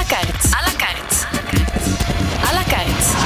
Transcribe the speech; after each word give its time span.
la 0.00 0.06
carte. 0.06 0.46
À 0.52 0.62
la 0.64 0.72
carte. 0.78 1.26
À 2.48 2.54
la 2.54 2.64
carte. 2.64 3.16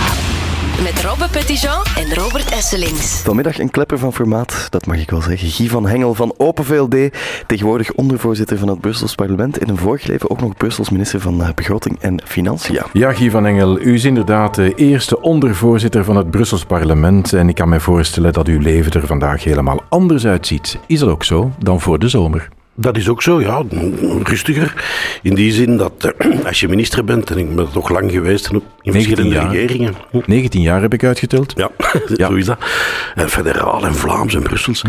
Met 0.83 1.05
Robbe 1.05 1.29
Petitjean 1.31 1.83
en 1.97 2.15
Robert 2.15 2.51
Esselings. 2.51 3.21
Vanmiddag 3.21 3.59
een 3.59 3.71
klepper 3.71 3.99
van 3.99 4.13
formaat, 4.13 4.67
dat 4.71 4.87
mag 4.87 4.99
ik 4.99 5.11
wel 5.11 5.21
zeggen. 5.23 5.49
Guy 5.49 5.69
van 5.69 5.87
Hengel 5.87 6.15
van 6.15 6.35
Open 6.37 6.65
VLD, 6.65 6.97
tegenwoordig 7.47 7.93
ondervoorzitter 7.93 8.59
van 8.59 8.69
het 8.69 8.81
Brussels 8.81 9.15
parlement. 9.15 9.59
In 9.59 9.69
een 9.69 9.77
vorig 9.77 10.07
leven 10.07 10.31
ook 10.31 10.41
nog 10.41 10.57
Brussels 10.57 10.91
minister 10.91 11.21
van 11.21 11.43
eh, 11.43 11.49
Begroting 11.55 12.01
en 12.01 12.21
Financiën. 12.25 12.81
Ja, 12.93 13.13
Guy 13.13 13.31
van 13.31 13.47
Engel, 13.47 13.81
u 13.81 13.95
is 13.95 14.05
inderdaad 14.05 14.55
de 14.55 14.75
eerste 14.75 15.21
ondervoorzitter 15.21 16.05
van 16.05 16.17
het 16.17 16.31
Brussels 16.31 16.65
parlement. 16.65 17.33
En 17.33 17.49
ik 17.49 17.55
kan 17.55 17.69
me 17.69 17.81
voorstellen 17.81 18.33
dat 18.33 18.49
uw 18.49 18.61
leven 18.61 18.93
er 18.93 19.07
vandaag 19.07 19.45
helemaal 19.45 19.83
anders 19.89 20.27
uitziet. 20.27 20.79
Is 20.87 20.99
dat 20.99 21.09
ook 21.09 21.25
zo 21.25 21.53
dan 21.59 21.81
voor 21.81 21.99
de 21.99 22.09
zomer? 22.09 22.49
Dat 22.77 22.97
is 22.97 23.09
ook 23.09 23.23
zo, 23.23 23.41
ja. 23.41 23.63
Rustiger. 24.23 24.75
In 25.23 25.35
die 25.35 25.53
zin 25.53 25.77
dat 25.77 26.15
eh, 26.19 26.45
als 26.47 26.61
je 26.61 26.69
minister 26.69 27.05
bent, 27.05 27.31
en 27.31 27.39
ik 27.39 27.57
ben 27.57 27.71
toch 27.73 27.89
lang 27.89 28.11
geweest 28.11 28.51
in 28.83 28.93
verschillende 28.93 29.35
jaar. 29.35 29.51
regeringen. 29.51 29.95
19 30.27 30.61
jaar 30.61 30.81
heb 30.81 30.93
ik 30.93 31.05
uitgeteld. 31.05 31.53
Ja, 32.17 32.27
zo 32.29 32.35
is 32.35 32.45
dat. 32.45 32.59
En 33.15 33.29
federaal 33.29 33.85
en 33.87 33.95
Vlaams 33.95 34.35
en 34.35 34.43
Brussels. 34.43 34.83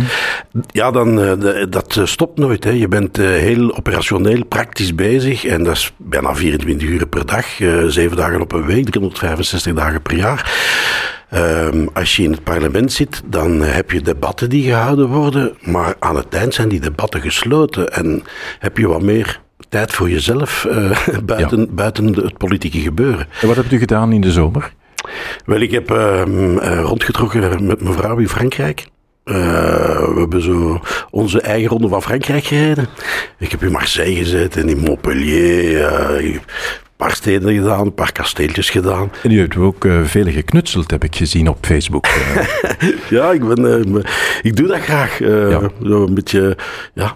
Ja, 0.72 0.92
dan, 0.92 1.22
eh, 1.22 1.66
dat 1.70 1.98
eh, 1.98 2.06
stopt 2.06 2.38
nooit. 2.38 2.64
Hè. 2.64 2.70
Je 2.70 2.88
bent 2.88 3.18
eh, 3.18 3.26
heel 3.26 3.76
operationeel, 3.78 4.46
praktisch 4.46 4.96
bezig. 4.96 5.46
En 5.46 5.64
dat 5.64 5.76
is 5.76 5.92
bijna 5.98 6.36
24 6.36 6.88
uur 6.88 7.08
per 7.08 7.26
dag, 7.26 7.60
eh, 7.60 7.84
7 7.88 8.18
dagen 8.18 8.42
op 8.42 8.52
een 8.52 8.66
week, 8.66 8.90
365 8.90 9.74
dagen 9.74 10.02
per 10.02 10.16
jaar. 10.16 10.54
Ehm, 11.36 11.88
als 11.94 12.16
je 12.16 12.24
in 12.24 12.32
het 12.32 12.44
parlement 12.44 12.92
zit, 12.92 13.22
dan 13.26 13.62
heb 13.62 13.92
je 13.92 14.02
debatten 14.02 14.50
die 14.50 14.64
gehouden 14.64 15.08
worden. 15.08 15.58
Maar 15.62 15.96
aan 16.00 16.16
het 16.16 16.34
eind 16.34 16.54
zijn 16.54 16.70
die 16.70 16.80
debatten 16.80 17.22
gesloten. 17.22 17.94
En 17.94 18.24
heb 18.60 18.78
je 18.78 18.88
wat 18.88 19.02
meer 19.02 19.42
tijd 19.70 19.94
voor 19.94 20.10
jezelf 20.10 20.66
eh, 20.66 20.98
buiten, 21.24 21.76
buiten 21.76 22.06
het 22.06 22.38
politieke 22.38 22.80
gebeuren. 22.80 23.28
En 23.42 23.48
wat 23.48 23.56
hebt 23.56 23.72
u 23.72 23.78
gedaan 23.78 24.12
in 24.12 24.22
de 24.22 24.32
zomer? 24.32 24.74
Wel, 25.46 25.60
ik 25.60 25.72
heb 25.72 25.92
eh, 25.92 26.24
rondgetrokken 26.82 27.66
met 27.66 27.82
mijn 27.82 27.96
vrouw 27.96 28.18
in 28.18 28.30
Frankrijk. 28.30 28.88
Eh, 29.24 29.36
we 30.14 30.16
hebben 30.20 30.42
zo 30.42 30.80
onze 31.10 31.42
eigen 31.42 31.70
ronde 31.70 31.88
van 31.88 32.02
Frankrijk 32.02 32.44
gereden. 32.44 32.88
Ik 33.40 33.52
heb 33.52 33.64
in 33.64 33.72
Marseille 33.72 34.18
gezeten, 34.18 34.70
in 34.70 34.78
Montpellier. 34.78 36.42
Paar 37.06 37.16
steden 37.16 37.54
gedaan, 37.54 37.86
een 37.86 37.94
paar 37.94 38.12
kasteeltjes 38.12 38.70
gedaan. 38.70 39.12
En 39.24 39.32
u 39.32 39.40
hebt 39.40 39.58
ook 39.58 39.86
eh 39.86 40.04
vele 40.04 40.32
geknutseld, 40.32 40.92
heb 40.92 41.04
ik 41.04 41.16
gezien 41.16 41.48
op 41.48 41.58
Facebook. 41.62 42.06
Eh, 42.06 42.90
Ja, 43.10 43.32
ik, 43.32 43.48
ben, 43.48 43.66
eh, 43.96 44.04
ik 44.42 44.56
doe 44.56 44.68
dat 44.68 44.80
graag. 44.80 45.20
Ja. 45.20 45.70
Zo 45.84 46.06
een 46.06 46.14
beetje, 46.14 46.58
ja. 46.94 47.16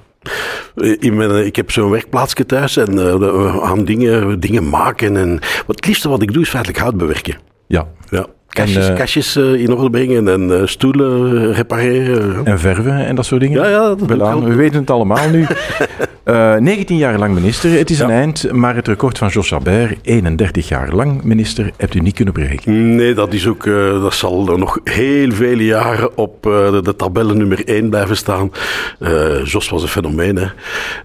In 1.00 1.16
mijn, 1.16 1.46
ik 1.46 1.56
heb 1.56 1.72
zo'n 1.72 1.90
werkplaatsje 1.90 2.46
thuis 2.46 2.78
en 2.78 2.96
we 3.20 3.60
gaan 3.64 3.86
dingen, 3.86 4.40
dingen 4.40 4.70
maken. 4.70 5.18
En, 5.18 5.40
wat 5.66 5.76
het 5.76 5.86
liefste 5.86 6.10
wat 6.10 6.22
ik 6.22 6.34
doe 6.34 6.42
is 6.42 6.50
feitelijk 6.50 6.80
hout 6.82 6.98
bewerken. 6.98 7.38
ja. 7.68 7.88
Ja. 8.10 8.26
Kastjes, 8.50 8.94
kastjes 8.94 9.36
eh, 9.36 9.54
in 9.54 9.74
orde 9.74 9.90
brengen 9.90 10.28
en 10.28 10.70
stoelen 10.70 11.54
repareren. 11.54 12.46
En 12.46 12.60
verven 12.60 13.06
en 13.06 13.16
dat 13.16 13.26
soort 13.26 13.42
dingen? 13.42 13.62
Ja, 13.62 13.70
ja, 13.70 13.96
dat 13.96 14.44
we 14.44 14.56
weten 14.56 14.80
het 14.80 14.90
allemaal 14.90 15.30
nu. 15.30 15.46
Eh 16.30 16.56
19 16.56 16.98
jaar 16.98 17.20
lang 17.20 17.34
minister, 17.34 17.72
het 17.78 17.90
is 17.90 18.00
een 18.00 18.10
eind, 18.10 18.52
maar 18.52 18.76
het 18.76 18.88
record 18.88 19.18
van 19.18 19.28
Jos 19.28 19.48
Chabert, 19.48 19.98
31 20.02 20.68
jaar 20.68 20.94
lang 20.94 21.24
minister, 21.24 21.72
hebt 21.78 21.94
u 21.96 22.00
niet 22.00 22.16
kunnen 22.16 22.34
breken. 22.34 22.96
Nee, 22.96 23.14
dat, 23.14 23.34
is 23.34 23.48
ook, 23.48 23.66
eh, 23.66 24.02
dat 24.02 24.14
zal 24.14 24.58
nog 24.58 24.80
heel 24.84 25.32
vele 25.32 25.66
jaren 25.66 26.18
op 26.18 26.46
eh, 26.46 26.72
de, 26.72 26.82
de 26.82 26.96
tabellen 26.96 27.38
nummer 27.38 27.68
1 27.68 27.90
blijven 27.90 28.18
staan. 28.18 28.52
Eh, 29.00 29.46
Jos 29.46 29.70
was 29.70 29.82
een 29.82 29.88
fenomeen. 29.88 30.36
Hè. 30.36 30.48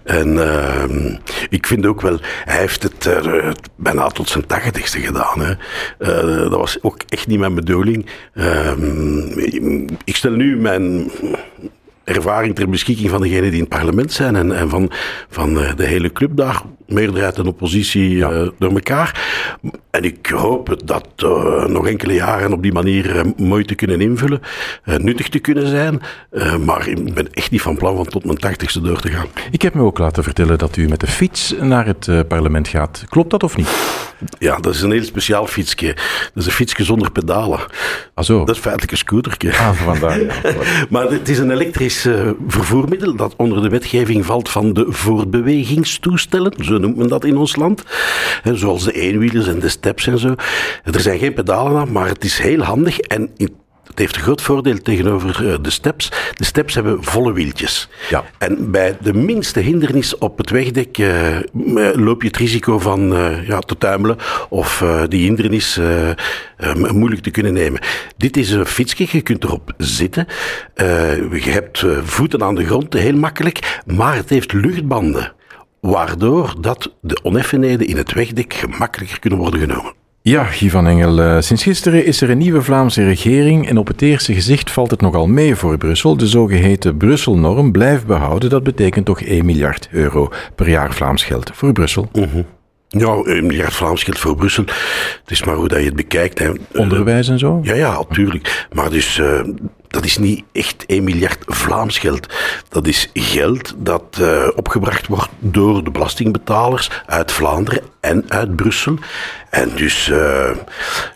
En 0.03 0.49
ehm, 0.49 1.15
ik 1.49 1.67
vind 1.67 1.85
ook 1.85 2.01
wel, 2.01 2.17
hij 2.45 2.59
heeft 2.59 2.83
het 2.83 3.05
eh, 3.05 3.51
bijna 3.75 4.07
tot 4.07 4.29
zijn 4.29 4.45
tachtigste 4.45 4.99
gedaan. 4.99 5.39
Hè. 5.39 5.53
Eh, 5.97 6.49
dat 6.49 6.59
was 6.59 6.77
ook 6.81 6.97
echt 7.09 7.27
niet 7.27 7.39
mijn 7.39 7.55
bedoeling. 7.55 8.05
Ehm, 8.33 9.39
ik 10.03 10.15
stel 10.15 10.31
nu 10.31 10.57
mijn 10.57 11.11
ervaring 12.05 12.55
ter 12.55 12.69
beschikking 12.69 13.09
van 13.09 13.21
degenen 13.21 13.43
die 13.43 13.53
in 13.53 13.59
het 13.59 13.69
parlement 13.69 14.11
zijn 14.11 14.35
en, 14.35 14.57
en 14.57 14.69
van, 14.69 14.91
van 15.29 15.59
eh, 15.59 15.75
de 15.75 15.85
hele 15.85 16.11
club 16.11 16.37
daar, 16.37 16.61
meerderheid 16.87 17.37
en 17.37 17.47
oppositie 17.47 18.25
eh, 18.25 18.47
door 18.59 18.71
elkaar. 18.71 19.27
En 19.91 20.03
ik 20.03 20.27
hoop 20.27 20.75
dat 20.85 21.07
eh, 21.15 21.65
nog 21.65 21.87
enkele 21.87 22.13
jaren 22.13 22.53
op 22.53 22.61
die 22.61 22.73
manier 22.73 23.23
mooi 23.37 23.65
te 23.65 23.75
kunnen 23.75 24.01
invullen, 24.01 24.41
nuttig 24.83 25.29
te 25.29 25.39
kunnen 25.39 25.67
zijn, 25.67 26.01
maar 26.65 26.87
ik 26.87 27.13
ben 27.13 27.33
echt 27.33 27.51
niet 27.51 27.61
van 27.61 27.77
plan 27.77 27.95
van 27.95 28.05
tot 28.05 28.25
mijn 28.25 28.37
tachtigste 28.37 28.81
door 28.81 28.99
te 28.99 29.09
gaan. 29.09 29.27
Ik 29.51 29.61
heb 29.61 29.73
me 29.73 29.81
ook 29.81 29.97
laten 29.97 30.23
vertellen 30.23 30.57
dat 30.57 30.77
u 30.77 30.87
met 30.87 30.99
de 30.99 31.07
fiets 31.07 31.55
naar 31.59 31.85
het 31.85 32.27
parlement 32.27 32.67
gaat. 32.67 33.03
Klopt 33.09 33.29
dat 33.29 33.43
of 33.43 33.57
niet? 33.57 33.67
Ja, 34.39 34.57
dat 34.57 34.73
is 34.73 34.81
een 34.81 34.91
heel 34.91 35.03
speciaal 35.03 35.47
fietsje. 35.47 35.85
Dat 35.85 36.33
is 36.33 36.45
een 36.45 36.51
fietsje 36.51 36.83
zonder 36.83 37.11
pedalen. 37.11 37.59
Ah 38.13 38.23
zo. 38.25 38.45
Dat 38.45 38.55
is 38.55 38.61
feitelijk 38.61 38.91
een 38.91 38.97
scootertje. 38.97 39.49
Ah, 39.51 39.71
vandaar. 39.71 40.21
ja. 40.23 40.31
Maar 40.89 41.09
het 41.09 41.29
is 41.29 41.37
een 41.37 41.51
elektrisch 41.51 42.05
eh, 42.05 42.29
vervoermiddel 42.47 43.15
dat 43.15 43.33
onder 43.37 43.61
de 43.61 43.69
wetgeving 43.69 44.25
valt 44.25 44.49
van 44.49 44.73
de 44.73 44.85
voortbewegingstoestellen, 44.89 46.53
zo 46.63 46.77
noemt 46.77 46.97
men 46.97 47.07
dat 47.07 47.23
in 47.25 47.37
ons 47.37 47.55
land. 47.55 47.83
Zoals 48.53 48.83
de 48.83 48.91
eenwielers 48.91 49.47
en 49.47 49.59
de 49.59 49.69
steps 49.69 50.07
en 50.07 50.19
zo. 50.19 50.35
Er 50.83 50.99
zijn 50.99 51.19
geen 51.19 51.33
pedalen 51.33 51.81
aan, 51.81 51.91
maar 51.91 52.07
het 52.07 52.23
is 52.23 52.37
heel 52.37 52.61
handig 52.61 52.99
en 52.99 53.29
in- 53.37 53.55
het 53.95 54.03
heeft 54.03 54.15
een 54.15 54.21
groot 54.21 54.41
voordeel 54.41 54.81
tegenover 54.81 55.47
eh, 55.49 55.57
de 55.61 55.69
steps. 55.69 56.11
De 56.33 56.43
steps 56.43 56.73
hebben 56.73 57.03
volle 57.03 57.33
wieltjes. 57.33 57.89
Ja. 58.09 58.23
En 58.37 58.71
bij 58.71 58.97
de 59.01 59.13
minste 59.13 59.59
hindernis 59.59 60.17
op 60.17 60.37
het 60.37 60.49
wegdek 60.49 60.97
eh, 60.97 61.35
eh, 61.37 61.43
loop 61.93 62.21
je 62.21 62.27
het 62.27 62.37
risico 62.37 62.79
van 62.79 63.01
ja, 63.47 63.59
te 63.59 63.77
tuimelen 63.77 64.17
of 64.49 64.83
die 65.07 65.23
hindernis 65.23 65.79
moeilijk 66.91 67.21
te 67.21 67.31
kunnen 67.31 67.53
nemen. 67.53 67.81
Dit 68.17 68.37
is 68.37 68.51
een 68.51 68.65
fietsje, 68.65 69.07
je 69.11 69.21
kunt 69.21 69.43
erop 69.43 69.73
zitten. 69.77 70.27
Je 70.75 71.49
hebt 71.49 71.85
voeten 72.03 72.43
aan 72.43 72.55
de 72.55 72.65
grond, 72.65 72.93
heel 72.93 73.15
makkelijk, 73.15 73.81
maar 73.85 74.15
het 74.15 74.29
heeft 74.29 74.53
luchtbanden. 74.53 75.33
Waardoor 75.79 76.55
dat 76.59 76.93
de 77.01 77.19
oneffenheden 77.23 77.87
in 77.87 77.97
het 77.97 78.13
wegdek 78.13 78.53
gemakkelijker 78.53 79.19
kunnen 79.19 79.39
worden 79.39 79.59
genomen. 79.59 79.93
Ja, 80.27 80.43
Guy 80.43 80.69
van 80.69 80.87
Engel, 80.87 81.21
eh, 81.21 81.41
sinds 81.41 81.63
gisteren 81.63 82.05
is 82.05 82.21
er 82.21 82.29
een 82.29 82.37
nieuwe 82.37 82.61
Vlaamse 82.61 83.03
regering 83.03 83.67
en 83.67 83.77
op 83.77 83.87
het 83.87 84.01
eerste 84.01 84.33
gezicht 84.33 84.71
valt 84.71 84.91
het 84.91 85.01
nogal 85.01 85.27
mee 85.27 85.55
voor 85.55 85.77
Brussel. 85.77 86.17
De 86.17 86.27
zogeheten 86.27 86.97
Brusselnorm 86.97 87.71
blijft 87.71 88.05
behouden. 88.05 88.49
Dat 88.49 88.63
betekent 88.63 89.05
toch 89.05 89.21
1 89.21 89.45
miljard 89.45 89.87
euro 89.91 90.29
per 90.55 90.69
jaar 90.69 90.93
Vlaams 90.93 91.23
geld 91.23 91.51
voor 91.53 91.71
Brussel. 91.71 92.09
Ja, 92.87 93.21
een 93.23 93.45
miljard 93.45 93.73
Vlaams 93.73 94.03
geld 94.03 94.19
voor 94.19 94.35
Brussel. 94.35 94.63
Het 95.21 95.31
is 95.31 95.43
maar 95.43 95.55
hoe 95.55 95.67
dat 95.67 95.79
je 95.79 95.85
het 95.85 95.95
bekijkt. 95.95 96.39
Hè. 96.39 96.51
Onderwijs 96.73 97.27
en 97.27 97.39
zo? 97.39 97.59
Ja, 97.63 97.73
ja, 97.73 97.91
natuurlijk. 98.09 98.67
Maar 98.73 98.89
dus, 98.89 99.21
dat 99.95 100.05
is 100.05 100.17
niet 100.17 100.43
echt 100.51 100.85
1 100.85 101.03
miljard 101.03 101.37
Vlaams 101.45 101.97
geld. 101.97 102.33
Dat 102.69 102.87
is 102.87 103.09
geld 103.13 103.73
dat 103.77 104.17
eh, 104.19 104.47
opgebracht 104.55 105.07
wordt 105.07 105.29
door 105.39 105.83
de 105.83 105.91
belastingbetalers 105.91 106.91
uit 107.05 107.31
Vlaanderen 107.31 107.81
en 107.99 108.23
uit 108.27 108.55
Brussel. 108.55 108.97
En 109.49 109.71
dus, 109.75 110.09
eh, 110.09 110.49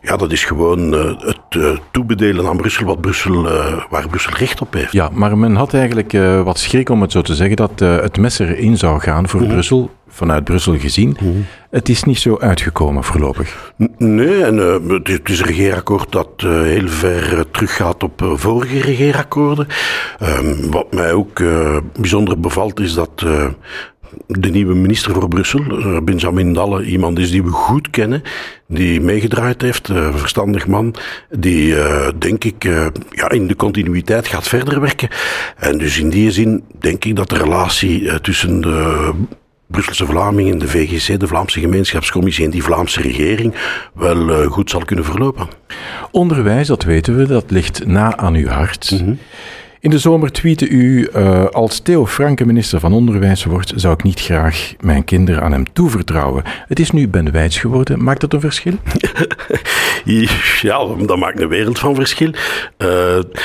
ja, 0.02 0.18
dat 0.18 0.32
is 0.32 0.44
gewoon 0.44 0.94
eh, 0.94 1.14
het 1.20 1.80
toebedelen 1.92 2.48
aan 2.48 2.58
Brussel, 2.58 2.86
wat 2.86 3.02
Brussel, 3.02 3.44
waar 3.90 4.08
Brussel 4.08 4.34
recht 4.34 4.62
op 4.62 4.74
heeft. 4.74 4.92
Ja, 4.92 5.10
maar 5.14 5.38
men 5.38 5.56
had 5.56 5.74
eigenlijk 5.74 6.12
wat 6.44 6.60
schrik 6.60 6.90
om 6.90 7.02
het 7.02 7.12
zo 7.12 7.22
te 7.22 7.36
zeggen 7.36 7.56
dat 7.56 7.80
het 7.80 8.18
mes 8.18 8.40
erin 8.40 8.78
zou 8.78 9.00
gaan 9.00 9.30
voor 9.30 9.46
Brussel, 9.46 9.92
vanuit 10.10 10.44
Brussel 10.44 10.78
gezien. 10.78 11.18
Het 11.70 11.90
is 11.90 12.04
niet 12.04 12.20
zo 12.20 12.38
uitgekomen 12.38 13.04
voorlopig. 13.04 13.74
Nee, 13.98 14.44
en 14.44 14.60
eh, 14.60 14.98
het 15.04 15.30
is- 15.30 15.40
een 15.40 15.46
regeerakkoord 15.46 16.12
dat 16.12 16.30
eh, 16.38 16.62
heel 16.62 16.88
ver 16.88 17.34
eh, 17.34 17.40
teruggaat 17.52 18.04
op 18.04 18.32
vorige 18.36 18.80
regeerakkoorden. 18.82 19.68
Ehm, 20.20 20.70
wat 20.70 20.94
mij 20.94 21.14
ook 21.14 21.42
bijzonder 22.00 22.40
bevalt 22.40 22.80
is 22.80 22.94
dat 22.94 23.20
de 24.28 24.50
nieuwe 24.50 24.74
minister 24.76 25.14
voor 25.14 25.28
Brussel, 25.28 25.64
Benjamin 26.04 26.54
Dalle, 26.54 26.84
iemand 26.84 27.20
is 27.20 27.32
die 27.32 27.44
we 27.44 27.50
goed 27.50 27.90
kennen, 27.90 28.22
die 28.68 29.02
meegedraaid 29.02 29.62
heeft, 29.62 29.88
een 29.88 30.14
verstandig 30.18 30.68
man, 30.68 30.96
die 31.30 31.76
denk 32.18 32.44
ik 32.44 32.64
ja, 33.10 33.30
in 33.30 33.48
de 33.48 33.56
continuïteit 33.56 34.28
gaat 34.28 34.48
verder 34.48 34.82
werken. 34.82 35.10
En 35.58 35.78
dus 35.78 36.00
in 36.00 36.10
die 36.10 36.32
zin 36.32 36.64
denk 36.80 37.06
ik 37.06 37.16
dat 37.16 37.30
de 37.30 37.38
relatie 37.38 38.22
tussen 38.22 38.62
de 38.62 39.12
Brusselse 39.72 40.06
Vlamingen, 40.06 40.60
de 40.60 40.68
VGC, 40.68 41.20
de 41.20 41.28
Vlaamse 41.28 41.60
Gemeenschapscommissie 41.60 42.46
en 42.46 42.52
die 42.52 42.64
Vlaamse 42.64 43.02
regering 43.02 43.54
wel 43.94 44.30
eh, 44.30 44.52
goed 44.52 44.70
zal 44.70 44.86
kunnen 44.86 45.06
verlopen. 45.06 45.48
Onderwijs, 46.12 46.68
dat 46.68 46.84
weten 46.84 47.18
we, 47.18 47.28
dat 47.28 47.52
ligt 47.52 47.86
na 47.86 48.18
aan 48.18 48.36
uw 48.36 48.48
hart. 48.48 49.04
In 49.82 49.90
de 49.90 50.00
zomer 50.00 50.32
tweette 50.32 50.68
u, 50.68 51.10
uh, 51.16 51.46
als 51.46 51.80
Theo 51.80 52.06
Franke 52.06 52.46
minister 52.46 52.80
van 52.80 52.94
Onderwijs 52.94 53.46
wordt, 53.46 53.74
zou 53.76 53.94
ik 53.94 54.04
niet 54.04 54.20
graag 54.20 54.74
mijn 54.80 55.04
kinderen 55.04 55.42
aan 55.42 55.52
hem 55.52 55.74
toevertrouwen. 55.74 56.44
Het 56.68 56.80
is 56.80 56.92
nu 56.92 57.08
Ben 57.08 57.32
Wijts 57.32 57.58
geworden. 57.58 58.04
Maakt 58.04 58.22
dat 58.22 58.34
een 58.34 58.40
verschil? 58.40 58.74
ja, 60.62 60.86
dat 61.06 61.18
maakt 61.18 61.42
een 61.42 61.48
wereld 61.48 61.80
van 61.80 61.96
verschil. 61.96 62.32
Uh, 62.78 62.88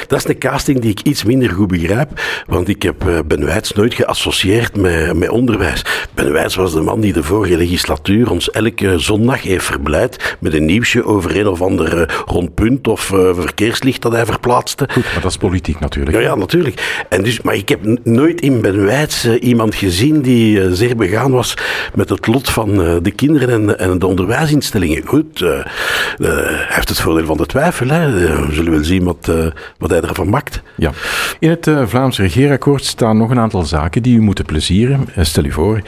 dat 0.06 0.18
is 0.18 0.28
een 0.28 0.38
casting 0.38 0.80
die 0.80 0.90
ik 0.90 1.00
iets 1.00 1.24
minder 1.24 1.50
goed 1.50 1.68
begrijp, 1.68 2.20
want 2.46 2.68
ik 2.68 2.82
heb 2.82 3.04
uh, 3.04 3.18
Ben 3.26 3.44
Wijts 3.44 3.72
nooit 3.72 3.94
geassocieerd 3.94 4.76
met, 4.76 5.16
met 5.16 5.28
onderwijs. 5.28 5.84
Ben 6.14 6.32
Wijts 6.32 6.54
was 6.54 6.72
de 6.72 6.80
man 6.80 7.00
die 7.00 7.12
de 7.12 7.22
vorige 7.22 7.56
legislatuur 7.56 8.30
ons 8.30 8.50
elke 8.50 8.98
zondag 8.98 9.42
heeft 9.42 9.64
verblijd 9.64 10.36
met 10.40 10.54
een 10.54 10.64
nieuwsje 10.64 11.04
over 11.04 11.36
een 11.36 11.46
of 11.46 11.62
ander 11.62 12.22
rondpunt 12.26 12.88
of 12.88 13.00
verkeerslicht 13.32 14.02
dat 14.02 14.12
hij 14.12 14.26
verplaatste. 14.26 14.88
Goed, 14.90 15.04
maar 15.04 15.22
dat 15.22 15.30
is 15.30 15.36
politiek 15.36 15.80
natuurlijk. 15.80 16.16
Ja, 16.16 16.23
ja, 16.24 16.34
natuurlijk. 16.34 17.04
En 17.08 17.22
dus, 17.22 17.40
maar 17.40 17.54
ik 17.54 17.68
heb 17.68 17.80
nooit 18.04 18.40
in 18.40 18.60
Ben 18.60 18.84
Wijts 18.84 19.24
uh, 19.24 19.42
iemand 19.42 19.74
gezien 19.74 20.22
die 20.22 20.60
uh, 20.60 20.72
zeer 20.72 20.96
begaan 20.96 21.30
was 21.30 21.54
met 21.94 22.08
het 22.08 22.26
lot 22.26 22.50
van 22.50 22.80
uh, 22.80 22.96
de 23.02 23.10
kinderen 23.10 23.50
en, 23.50 23.78
en, 23.78 23.98
de 23.98 24.06
onderwijsinstellingen. 24.06 25.06
Goed, 25.06 25.38
hij 25.38 26.66
heeft 26.68 26.88
het 26.88 27.00
voordeel 27.00 27.26
van 27.26 27.36
de 27.36 27.46
twijfel. 27.46 27.88
Hè. 27.88 28.10
we 28.10 28.54
zullen 28.54 28.72
wel 28.72 28.84
zien 28.84 29.04
wat, 29.04 29.32
wat 29.78 29.90
hij 29.90 30.00
ervan 30.00 30.28
maakt. 30.28 30.62
Ja. 30.76 30.92
In 31.38 31.50
het 31.50 31.70
Vlaams 31.84 32.18
regeerakkoord 32.18 32.84
staan 32.84 33.16
nog 33.16 33.30
een 33.30 33.38
aantal 33.38 33.64
zaken 33.64 34.02
die 34.02 34.16
u 34.16 34.20
moeten 34.20 34.44
plezieren. 34.44 35.06
stel 35.20 35.44
u 35.44 35.52
voor, 35.52 35.82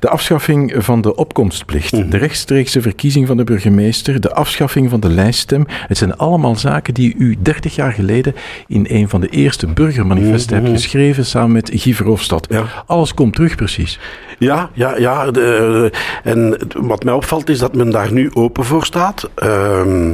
de 0.00 0.08
afschaffing 0.08 0.74
van 0.76 1.00
de 1.00 1.14
opkomstplicht, 1.14 1.92
mm. 1.92 2.10
de 2.10 2.16
rechtstreekse 2.16 2.80
verkiezing 2.80 3.26
van 3.26 3.36
de 3.36 3.44
burgemeester, 3.44 4.20
de 4.20 4.34
afschaffing 4.34 4.90
van 4.90 5.00
de 5.00 5.08
lijststem. 5.08 5.64
Het 5.68 5.98
zijn 5.98 6.16
allemaal 6.16 6.56
zaken 6.56 6.94
die 6.94 7.14
u 7.18 7.36
30 7.42 7.74
jaar 7.74 7.92
geleden 7.92 8.34
in 8.66 8.86
een 8.88 9.08
van 9.08 9.20
de 9.20 9.28
eerste 9.28 9.66
burgermanifesten 9.74 10.56
heb 10.56 10.74
geschreven 10.74 11.26
samen 11.26 11.52
met 11.52 11.70
Guy 11.74 11.94
Verhofstadt. 11.94 12.46
Ja. 12.50 12.64
Alles 12.86 13.14
komt 13.14 13.34
terug 13.34 13.54
precies. 13.54 13.98
Ja, 14.38 14.70
ja, 14.72 14.96
ja. 14.96 15.30
De, 15.30 15.92
en 16.22 16.58
wat 16.76 17.04
mij 17.04 17.14
opvalt 17.14 17.48
is 17.48 17.58
dat 17.58 17.74
men 17.74 17.90
daar 17.90 18.12
nu 18.12 18.30
open 18.32 18.64
voor 18.64 18.84
staat. 18.84 19.30
Uh, 19.44 20.10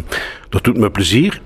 dat 0.48 0.64
doet 0.64 0.76
me 0.76 0.90
plezier. 0.90 1.40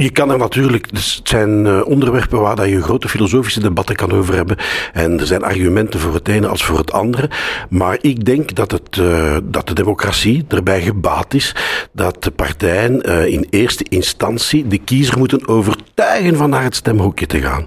Je 0.00 0.10
kan 0.10 0.30
er 0.30 0.38
natuurlijk, 0.38 0.94
dus 0.94 1.14
het 1.14 1.28
zijn 1.28 1.64
uh, 1.64 1.86
onderwerpen 1.86 2.40
waar 2.40 2.56
dat 2.56 2.68
je 2.68 2.82
grote 2.82 3.08
filosofische 3.08 3.60
debatten 3.60 3.96
kan 3.96 4.12
over 4.12 4.34
hebben. 4.34 4.56
En 4.92 5.20
er 5.20 5.26
zijn 5.26 5.42
argumenten 5.42 6.00
voor 6.00 6.14
het 6.14 6.28
ene 6.28 6.46
als 6.46 6.64
voor 6.64 6.78
het 6.78 6.92
andere. 6.92 7.30
Maar 7.68 7.98
ik 8.00 8.24
denk 8.24 8.54
dat, 8.54 8.70
het, 8.70 8.96
uh, 8.96 9.36
dat 9.44 9.68
de 9.68 9.74
democratie 9.74 10.44
erbij 10.48 10.82
gebaat 10.82 11.34
is 11.34 11.56
dat 11.92 12.22
de 12.22 12.30
partijen 12.30 13.08
uh, 13.08 13.26
in 13.26 13.46
eerste 13.50 13.84
instantie 13.88 14.66
de 14.66 14.78
kiezer 14.78 15.18
moeten 15.18 15.48
overtuigen 15.48 16.36
van 16.36 16.50
naar 16.50 16.62
het 16.62 16.76
stemhokje 16.76 17.26
te 17.26 17.40
gaan. 17.40 17.66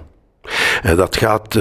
dat, 0.96 1.18
gaat, 1.18 1.54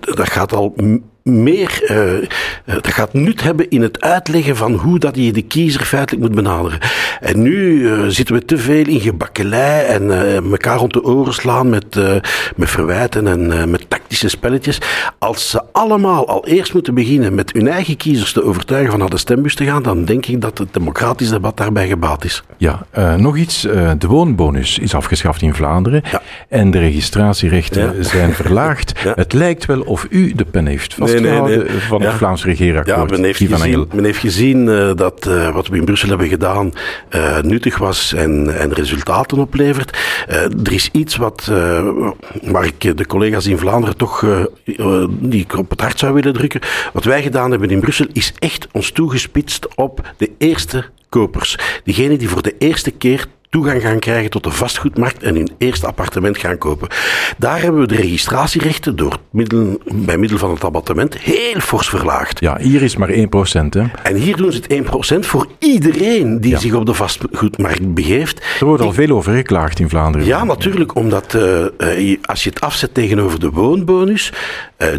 dat 0.00 0.30
gaat 0.30 0.52
al 0.52 0.74
meer, 1.22 1.82
uh, 1.90 2.28
dat 2.64 2.88
gaat 2.88 3.12
nut 3.12 3.42
hebben 3.42 3.70
in 3.70 3.82
het 3.82 4.00
uitleggen 4.00 4.56
van 4.56 4.72
hoe 4.72 4.98
dat 4.98 5.16
je 5.16 5.32
de 5.32 5.42
kiezer 5.42 5.84
feitelijk 5.84 6.22
moet 6.22 6.34
benaderen. 6.34 6.78
En 7.20 7.42
nu 7.42 7.80
uh, 7.80 8.04
zitten 8.06 8.34
we 8.34 8.44
te 8.44 8.58
veel 8.58 8.86
in 8.86 9.00
gebakkelei 9.00 9.86
en 9.86 10.02
uh, 10.02 10.36
elkaar 10.36 10.78
rond 10.78 10.92
de 10.92 11.04
oren 11.04 11.34
slaan 11.34 11.70
met, 11.70 11.96
met 12.56 12.70
verwijten 12.70 13.26
en 13.26 13.70
met 13.70 13.90
tactische 13.90 14.28
spelletjes. 14.28 14.78
Als 15.18 15.50
ze 15.50 15.62
allemaal 15.72 16.28
al 16.28 16.46
eerst 16.46 16.74
moeten 16.74 16.94
beginnen 16.94 17.34
met 17.34 17.52
hun 17.52 17.68
eigen 17.68 17.96
kiezers 17.96 18.32
te 18.32 18.44
overtuigen 18.44 18.90
van 18.90 19.00
naar 19.00 19.10
de 19.10 19.18
stembus 19.18 19.54
te 19.54 19.64
gaan, 19.64 19.82
dan 19.82 20.04
denk 20.04 20.26
ik 20.26 20.40
dat 20.40 20.58
het 20.58 20.74
democratisch 20.74 21.28
debat 21.28 21.56
daarbij 21.56 21.88
gebaat 21.88 22.24
is. 22.24 22.42
Ja, 22.56 22.86
nog 23.16 23.36
iets. 23.36 23.60
de 23.98 24.06
woonbonus 24.06 24.78
is 24.78 24.94
afgeschaft 24.94 25.42
in 25.42 25.54
Vlaanderen 25.54 26.02
ja. 26.10 26.22
en 26.48 26.70
de 26.70 26.78
registratierechten 26.78 27.96
ja. 27.96 28.02
zijn 28.02 28.34
verlaagd. 28.34 28.92
Ja. 29.02 29.12
Het 29.14 29.32
lijkt 29.32 29.66
wel 29.66 29.80
of 29.80 30.06
u 30.10 30.32
de 30.34 30.44
pen 30.44 30.66
heeft 30.66 30.94
vast 30.94 31.11
nee, 31.20 31.40
nee, 31.40 31.56
nee. 31.56 31.68
van 31.68 32.02
het 32.02 32.14
Vlaams 32.14 32.44
regeerakkoord. 32.44 33.10
Ja, 33.10 33.16
men 33.16 33.24
heeft 33.24 33.38
gezien, 33.38 33.88
men 33.94 34.04
heeft 34.04 34.18
gezien 34.18 34.66
uh, 34.66 34.90
dat 34.94 35.26
uh, 35.28 35.54
wat 35.54 35.68
we 35.68 35.76
in 35.76 35.84
Brussel 35.84 36.08
hebben 36.08 36.28
gedaan 36.28 36.72
uh, 37.10 37.38
nuttig 37.40 37.78
was 37.78 38.12
en, 38.12 38.58
en 38.58 38.72
resultaten 38.72 39.38
oplevert. 39.38 39.98
er 40.64 40.72
is 40.72 40.88
iets 40.92 41.16
wat, 41.16 41.50
waar 42.42 42.64
ik 42.64 42.96
de 42.96 43.06
collega's 43.06 43.46
in 43.46 43.58
Vlaanderen 43.58 43.96
toch 43.96 44.24
die 45.08 45.40
ik 45.40 45.58
op 45.58 45.70
het 45.70 45.80
hart 45.80 45.98
zou 45.98 46.14
willen 46.14 46.32
drukken. 46.32 46.60
Wat 46.92 47.04
wij 47.04 47.22
gedaan 47.22 47.50
hebben 47.50 47.70
in 47.70 47.80
Brussel 47.80 48.06
is 48.12 48.32
echt 48.38 48.68
ons 48.72 48.90
toegespitst 48.90 49.74
op 49.74 50.14
de 50.16 50.30
eerste 50.38 50.84
kopers. 51.08 51.58
Diegenen 51.84 52.18
die 52.18 52.28
voor 52.28 52.42
de 52.42 52.54
eerste 52.58 52.90
keer 52.90 53.26
toegang 53.52 53.82
gaan 53.82 53.98
krijgen 53.98 54.30
tot 54.30 54.44
de 54.44 54.50
vastgoedmarkt 54.50 55.22
en 55.22 55.34
hun 55.34 55.50
eerste 55.58 55.86
appartement 55.86 56.38
gaan 56.38 56.58
kopen. 56.58 56.88
Daar 57.38 57.62
hebben 57.62 57.80
we 57.80 57.86
de 57.86 57.94
registratierechten 57.94 58.96
door 58.96 59.18
middel, 59.30 59.80
bij 59.92 60.18
middel 60.18 60.38
van 60.38 60.50
het 60.50 60.64
abattement 60.64 61.18
heel 61.18 61.60
fors 61.60 61.88
verlaagd. 61.88 62.40
Ja, 62.40 62.58
hier 62.58 62.82
is 62.82 62.96
maar 62.96 63.08
1%. 63.08 63.12
Hè? 63.70 63.84
En 64.02 64.16
hier 64.16 64.36
doen 64.36 64.52
ze 64.52 64.60
het 64.68 65.22
1% 65.24 65.26
voor 65.26 65.46
iedereen 65.58 66.40
die 66.40 66.58
zich 66.58 66.74
op 66.74 66.86
de 66.86 66.94
vastgoedmarkt 66.94 67.94
begeeft. 67.94 68.44
Er 68.60 68.66
wordt 68.66 68.82
al 68.82 68.92
veel 68.92 69.16
over 69.16 69.34
geklaagd 69.34 69.78
in 69.78 69.88
Vlaanderen. 69.88 70.26
Ja, 70.26 70.44
natuurlijk, 70.44 70.94
omdat 70.94 71.34
uh, 71.34 72.16
als 72.22 72.44
je 72.44 72.50
het 72.50 72.60
afzet 72.60 72.94
tegenover 72.94 73.40
de 73.40 73.50
woonbonus, 73.50 74.32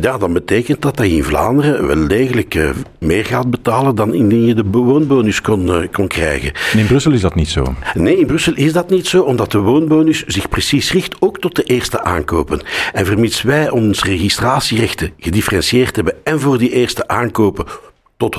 ja, 0.01 0.17
dan 0.17 0.33
betekent 0.33 0.81
dat 0.81 0.97
dat 0.97 1.05
je 1.05 1.15
in 1.15 1.23
Vlaanderen 1.23 1.87
wel 1.87 2.07
degelijk 2.07 2.55
uh, 2.55 2.69
meer 2.99 3.25
gaat 3.25 3.49
betalen 3.49 3.95
dan 3.95 4.13
indien 4.13 4.45
je 4.45 4.53
de 4.53 4.63
woonbonus 4.71 5.41
kon, 5.41 5.89
kon 5.91 6.07
krijgen. 6.07 6.51
En 6.71 6.79
in 6.79 6.85
Brussel 6.85 7.11
is 7.11 7.21
dat 7.21 7.35
niet 7.35 7.49
zo? 7.49 7.75
Nee, 7.93 8.17
in 8.17 8.25
Brussel 8.25 8.53
is 8.55 8.73
dat 8.73 8.89
niet 8.89 9.07
zo, 9.07 9.21
omdat 9.21 9.51
de 9.51 9.59
woonbonus 9.59 10.23
zich 10.23 10.49
precies 10.49 10.91
richt 10.91 11.15
ook 11.19 11.39
tot 11.39 11.55
de 11.55 11.63
eerste 11.63 12.03
aankopen. 12.03 12.61
En 12.93 13.05
vermits 13.05 13.41
wij 13.41 13.69
ons 13.69 14.03
registratierechten 14.03 15.11
gedifferentieerd 15.19 15.95
hebben 15.95 16.15
en 16.23 16.39
voor 16.39 16.57
die 16.57 16.71
eerste 16.71 17.07
aankopen 17.07 17.65
tot 18.17 18.35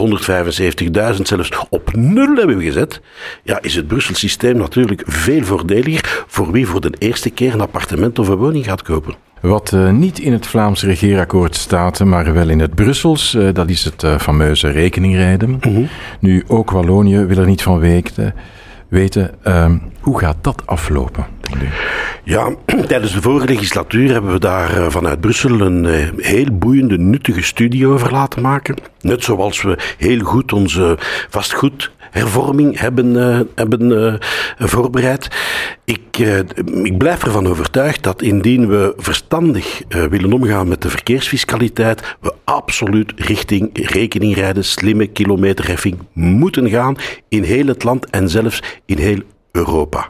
175.000 1.17 1.23
zelfs 1.23 1.51
op 1.71 1.95
nul 1.95 2.37
hebben 2.37 2.61
gezet, 2.61 3.01
ja, 3.43 3.63
is 3.63 3.75
het 3.75 3.87
Brussel 3.87 4.15
systeem 4.15 4.57
natuurlijk 4.57 5.03
veel 5.07 5.43
voordeliger 5.43 6.25
voor 6.27 6.53
wie 6.53 6.67
voor 6.67 6.81
de 6.81 6.93
eerste 6.99 7.31
keer 7.31 7.53
een 7.53 7.61
appartement 7.61 8.19
of 8.19 8.29
een 8.29 8.37
woning 8.37 8.65
gaat 8.65 8.83
kopen. 8.83 9.15
Wat 9.41 9.73
uh, 9.75 9.91
niet 9.91 10.19
in 10.19 10.33
het 10.33 10.47
Vlaams 10.47 10.83
regeerakkoord 10.83 11.55
staat, 11.55 12.05
maar 12.05 12.33
wel 12.33 12.49
in 12.49 12.61
het 12.61 12.75
Brussels, 12.75 13.35
uh, 13.35 13.49
dat 13.53 13.71
is 13.71 13.85
het 13.85 14.03
uh, 14.03 14.19
fameuze 14.19 14.69
rekeningrijden. 14.69 15.57
-hmm. 15.61 15.89
Nu, 16.21 16.45
ook 16.47 16.71
Wallonië 16.71 17.19
wil 17.25 17.39
er 17.39 17.47
niet 17.47 17.63
van 17.63 17.79
weten 17.79 18.35
weten. 18.95 19.31
Hoe 20.05 20.19
gaat 20.19 20.37
dat 20.41 20.63
aflopen? 20.67 21.27
Ja, 22.25 22.55
tijdens 22.89 23.13
de 23.13 23.23
vorige 23.23 23.47
legislatuur 23.47 24.13
hebben 24.13 24.33
we 24.33 24.39
daar 24.39 24.79
uh, 24.79 24.87
vanuit 24.89 25.21
Brussel 25.21 25.61
een 25.61 25.85
uh, 25.85 26.09
heel 26.17 26.59
boeiende, 26.59 26.99
nuttige 26.99 27.43
studie 27.43 27.87
over 27.87 28.13
laten 28.13 28.43
maken. 28.43 28.75
Net 29.01 29.25
zoals 29.25 29.63
we 29.63 29.79
heel 29.99 30.21
goed 30.21 30.53
onze 30.53 30.99
vastgoed 31.29 31.91
hervorming 32.11 32.79
hebben, 32.79 33.15
uh, 33.15 33.41
hebben 33.55 34.21
voorbereid. 34.59 35.29
Ik, 35.85 36.19
ik 36.83 36.99
blijf 36.99 37.25
ervan 37.25 37.47
overtuigd 37.47 38.03
dat 38.03 38.23
indien 38.23 38.69
we 38.69 38.93
verstandig 38.97 39.83
willen 39.89 40.33
omgaan 40.33 40.69
met 40.69 40.83
de 40.83 40.91
verkeersfiscaliteit, 40.91 42.17
we 42.21 42.33
absoluut 42.45 43.13
richting 43.17 43.71
rekeningrijden, 43.73 44.65
slimme 44.65 45.07
kilometerheffing 45.07 45.99
moeten 46.13 46.71
gaan 46.71 46.97
in 47.29 47.43
heel 47.43 47.67
het 47.67 47.85
land 47.85 48.11
en 48.11 48.29
zelfs 48.29 48.63
in 48.87 48.99
heel 48.99 49.23
Europa. 49.55 50.09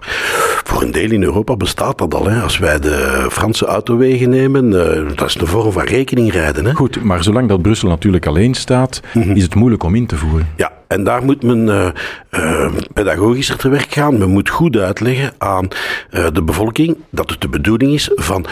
Voor 0.65 0.83
een 0.83 0.91
deel 0.91 1.11
in 1.11 1.23
Europa 1.23 1.57
bestaat 1.57 1.99
dat 1.99 2.15
al. 2.15 2.27
Hè. 2.27 2.43
Als 2.43 2.59
wij 2.59 2.79
de 2.79 3.27
Franse 3.31 3.67
autowegen 3.67 4.31
nemen, 4.31 4.73
uh, 4.73 5.17
dat 5.17 5.29
is 5.29 5.35
een 5.35 5.47
vorm 5.47 5.73
van 5.73 5.85
rekeningrijden. 5.85 6.65
Hè. 6.65 6.75
Goed, 6.75 7.03
maar 7.03 7.23
zolang 7.23 7.49
dat 7.49 7.63
Brussel 7.63 7.89
natuurlijk 7.89 8.27
alleen 8.27 8.55
staat, 8.55 9.01
mm 9.13 9.23
-hmm. 9.23 9.37
is 9.37 9.43
het 9.43 9.55
moeilijk 9.55 9.83
om 9.83 9.95
in 9.95 10.07
te 10.07 10.17
voeren. 10.17 10.49
Ja, 10.57 10.73
en 10.89 11.05
daar 11.05 11.25
moet 11.25 11.43
men 11.43 11.67
uh, 11.67 11.89
uh, 12.31 12.73
pedagogischer 12.93 13.57
te 13.57 13.69
werk 13.69 13.93
gaan. 13.93 14.19
Men 14.19 14.29
moet 14.29 14.49
goed 14.49 14.77
uitleggen 14.77 15.33
aan 15.39 15.69
de 16.11 16.43
bevolking 16.43 16.97
dat 17.11 17.31
het 17.31 17.41
de 17.41 17.49
bedoeling 17.49 17.93
is 17.93 18.11
van 18.15 18.47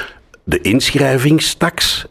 de 0.44 0.60
inschrijvingstax 0.60 2.06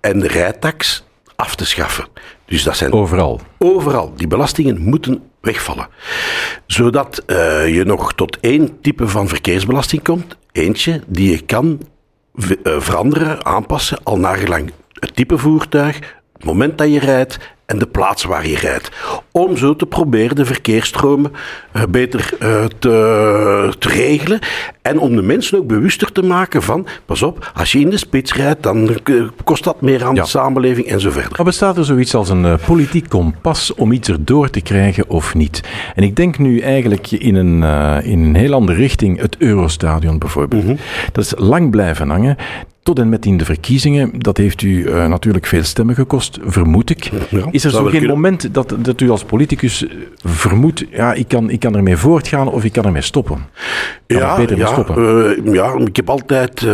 en 0.00 0.18
de 0.18 0.28
rijtax 0.28 1.04
af 1.36 1.54
te 1.54 1.66
schaffen. 1.66 2.04
Dus 2.44 2.62
dat 2.62 2.76
zijn 2.76 2.92
overal. 2.92 3.40
Overal. 3.58 4.12
Die 4.16 4.26
belastingen 4.26 4.80
moeten 4.80 5.22
wegvallen. 5.42 5.88
Zodat 6.66 7.22
uh, 7.26 7.74
je 7.74 7.84
nog 7.84 8.14
tot 8.14 8.40
één 8.40 8.80
type 8.80 9.08
van 9.08 9.28
verkeersbelasting 9.28 10.02
komt. 10.02 10.36
Eentje 10.52 11.00
die 11.06 11.30
je 11.30 11.40
kan 11.40 11.80
veranderen, 12.64 13.44
aanpassen, 13.44 13.98
al 14.02 14.18
nagelang 14.18 14.72
het 14.92 15.16
type 15.16 15.38
voertuig, 15.38 15.98
het 16.32 16.44
moment 16.44 16.78
dat 16.78 16.92
je 16.92 16.98
rijdt 16.98 17.38
en 17.72 17.78
de 17.78 17.86
plaats 17.86 18.24
waar 18.24 18.46
je 18.46 18.56
rijdt. 18.56 18.90
Om 19.30 19.56
zo 19.56 19.76
te 19.76 19.86
proberen 19.86 20.36
de 20.36 20.44
verkeersstromen 20.44 21.32
uh, 21.76 21.82
beter 21.88 22.30
uh, 22.42 22.64
te, 22.78 23.72
te, 23.78 23.88
regelen. 23.88 24.38
En 24.82 24.98
om 24.98 25.16
de 25.16 25.22
mensen 25.22 25.58
ook 25.58 25.66
bewuster 25.66 26.12
te 26.12 26.22
maken 26.22 26.62
van, 26.62 26.86
pas 27.06 27.22
op, 27.22 27.52
als 27.54 27.72
je 27.72 27.78
in 27.78 27.90
de 27.90 27.96
spits 27.96 28.34
rijdt, 28.34 28.62
dan 28.62 28.96
kost 29.44 29.64
dat 29.64 29.80
meer 29.80 30.04
aan 30.04 30.14
ja. 30.14 30.22
de 30.22 30.28
samenleving 30.28 30.86
en 30.86 31.00
zo 31.00 31.10
verder. 31.10 31.32
Maar 31.36 31.44
bestaat 31.44 31.76
er 31.76 31.84
zoiets 31.84 32.14
als 32.14 32.28
een 32.28 32.58
politiek 32.66 33.08
kompas 33.08 33.74
om 33.74 33.92
iets 33.92 34.08
erdoor 34.08 34.50
te 34.50 34.60
krijgen 34.60 35.08
of 35.08 35.34
niet? 35.34 35.60
En 35.94 36.02
ik 36.02 36.16
denk 36.16 36.38
nu 36.38 36.60
eigenlijk 36.60 37.10
in 37.10 37.34
een, 37.34 37.62
in 38.04 38.18
een 38.24 38.34
heel 38.34 38.52
andere 38.52 38.78
richting, 38.78 39.20
het 39.20 39.36
Eurostadion 39.38 40.18
bijvoorbeeld. 40.18 40.62
Mm 40.62 40.68
-hmm. 40.68 40.78
Dat 41.12 41.24
is 41.24 41.32
lang 41.36 41.70
blijven 41.70 42.10
hangen 42.10 42.36
tot 42.82 42.98
en 42.98 43.08
met 43.08 43.26
in 43.26 43.36
de 43.36 43.44
verkiezingen. 43.44 44.10
Dat 44.18 44.36
heeft 44.36 44.62
u 44.62 44.68
uh, 44.68 45.06
natuurlijk 45.06 45.46
veel 45.46 45.62
stemmen 45.62 45.94
gekost, 45.94 46.38
vermoed 46.44 46.90
ik. 46.90 47.10
Ja, 47.28 47.46
is 47.50 47.64
er 47.64 47.70
zo 47.70 47.82
geen 47.82 47.90
kunnen. 47.90 48.08
moment 48.08 48.54
dat, 48.54 48.74
dat 48.78 49.00
u 49.00 49.10
als 49.10 49.24
politicus 49.24 49.86
vermoedt, 50.24 50.84
ja, 50.90 51.12
ik 51.12 51.28
kan, 51.28 51.50
ik 51.50 51.60
kan 51.60 51.76
ermee 51.76 51.96
voortgaan 51.96 52.48
of 52.48 52.64
ik 52.64 52.72
kan 52.72 52.84
ermee 52.84 53.02
stoppen? 53.02 53.38
Kan 54.06 54.18
ja, 54.18 54.36
beter 54.36 54.56
ja, 54.56 54.66
stoppen? 54.66 54.98
Uh, 55.44 55.54
ja, 55.54 55.74
ik 55.84 55.96
heb 55.96 56.10
altijd, 56.10 56.62
uh, 56.62 56.70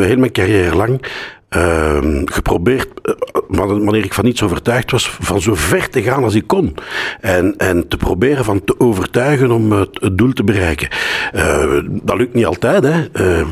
heel 0.00 0.16
mijn 0.16 0.32
carrière 0.32 0.76
lang, 0.76 1.02
uh, 1.50 1.98
geprobeerd, 2.24 2.88
uh, 3.02 3.14
wanneer 3.48 4.04
ik 4.04 4.14
van 4.14 4.26
iets 4.26 4.42
overtuigd 4.42 4.90
was, 4.90 5.10
van 5.20 5.40
zo 5.40 5.54
ver 5.54 5.90
te 5.90 6.02
gaan 6.02 6.24
als 6.24 6.34
ik 6.34 6.46
kon. 6.46 6.74
En, 7.20 7.54
en 7.56 7.88
te 7.88 7.96
proberen 7.96 8.44
van 8.44 8.64
te 8.64 8.80
overtuigen 8.80 9.50
om 9.50 9.72
het, 9.72 9.98
het 10.00 10.18
doel 10.18 10.32
te 10.32 10.44
bereiken. 10.44 10.88
Uh, 11.34 11.80
dat 11.88 12.16
lukt 12.16 12.34
niet 12.34 12.46
altijd. 12.46 12.84
Hè. 12.84 13.04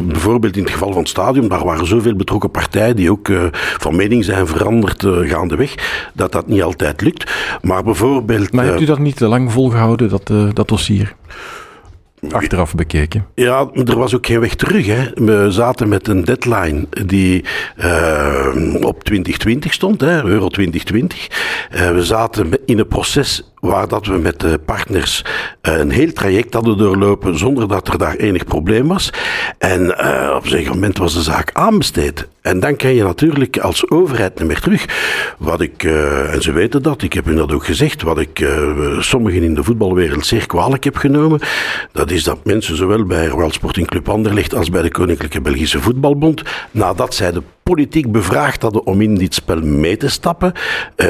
bijvoorbeeld 0.02 0.56
in 0.56 0.62
het 0.62 0.72
geval 0.72 0.92
van 0.92 1.00
het 1.00 1.08
stadion, 1.08 1.48
daar 1.48 1.64
waren 1.64 1.86
zoveel 1.86 2.16
betrokken 2.16 2.50
partijen 2.50 2.96
die 2.96 3.10
ook 3.10 3.30
van 3.78 3.96
mening 3.96 4.24
zijn 4.24 4.46
veranderd 4.46 5.06
gaandeweg, 5.22 5.74
dat 6.12 6.32
dat 6.32 6.46
niet 6.46 6.62
altijd 6.62 7.00
lukt. 7.00 7.32
Maar 7.62 7.82
bijvoorbeeld... 7.84 8.52
Maar 8.52 8.64
hebt 8.64 8.80
u 8.80 8.84
dat 8.84 8.98
niet 8.98 9.16
te 9.16 9.26
lang 9.26 9.52
volgehouden, 9.52 10.08
dat, 10.08 10.32
dat 10.54 10.68
dossier? 10.68 11.14
Achteraf 12.32 12.74
bekeken? 12.74 13.26
Ja, 13.34 13.70
er 13.84 13.98
was 13.98 14.14
ook 14.14 14.26
geen 14.26 14.40
weg 14.40 14.54
terug. 14.54 14.86
Hè. 14.86 15.10
We 15.14 15.46
zaten 15.50 15.88
met 15.88 16.08
een 16.08 16.24
deadline 16.24 16.86
die 17.06 17.44
uh, 17.84 18.54
op 18.80 19.04
2020 19.04 19.72
stond, 19.72 20.00
hè, 20.00 20.24
Euro 20.24 20.48
2020. 20.48 21.28
Uh, 21.74 21.90
we 21.90 22.04
zaten 22.04 22.50
in 22.66 22.78
een 22.78 22.86
proces 22.86 23.52
waar 23.64 23.88
dat 23.88 24.06
we 24.06 24.18
met 24.18 24.40
de 24.40 24.58
partners 24.58 25.24
uh, 25.62 25.78
een 25.78 25.90
heel 25.90 26.12
traject 26.12 26.54
hadden 26.54 26.78
doorlopen 26.78 27.38
zonder 27.38 27.68
dat 27.68 27.88
er 27.88 27.98
daar 27.98 28.16
enig 28.16 28.44
probleem 28.44 28.88
was. 28.88 29.12
En 29.58 29.80
uh, 29.80 30.32
op 30.36 30.44
een 30.44 30.50
gegeven 30.50 30.72
moment 30.72 30.98
was 30.98 31.14
de 31.14 31.22
zaak 31.22 31.50
aanbesteed. 31.52 32.28
En 32.42 32.60
dan 32.60 32.76
kan 32.76 32.94
je 32.94 33.02
natuurlijk 33.02 33.58
als 33.58 33.90
overheid 33.90 34.38
niet 34.38 34.48
meer 34.48 34.60
terug. 34.60 34.84
Wat 35.38 35.60
ik, 35.60 35.82
uh, 35.82 36.34
en 36.34 36.42
ze 36.42 36.52
weten 36.52 36.82
dat, 36.82 37.02
ik 37.02 37.12
heb 37.12 37.24
hun 37.24 37.36
dat 37.36 37.52
ook 37.52 37.64
gezegd, 37.64 38.02
wat 38.02 38.18
ik 38.18 38.48
sommigen 38.98 39.42
in 39.42 39.54
de 39.54 39.64
voetbalwereld 39.64 40.26
zeer 40.26 40.46
kwalijk 40.46 40.84
heb 40.84 40.96
genomen, 40.96 41.40
dat 41.92 42.10
is 42.10 42.24
dat 42.24 42.44
mensen 42.44 42.76
zowel 42.76 43.04
bij 43.04 43.26
Royal 43.26 43.50
Sporting 43.50 43.86
Club 43.86 44.08
Anderlecht 44.08 44.54
als 44.54 44.70
bij 44.70 44.82
de 44.82 44.90
Koninklijke 44.90 45.40
Belgische 45.40 45.80
Voetbalbond, 45.80 46.42
nadat 46.70 47.14
zij 47.14 47.32
de 47.32 47.42
politiek 47.64 48.12
bevraagd 48.12 48.62
hadden 48.62 48.86
om 48.86 49.00
in 49.00 49.14
dit 49.14 49.34
spel 49.34 49.60
mee 49.60 49.96
te 49.96 50.08
stappen, 50.08 50.52
uh, 50.96 51.06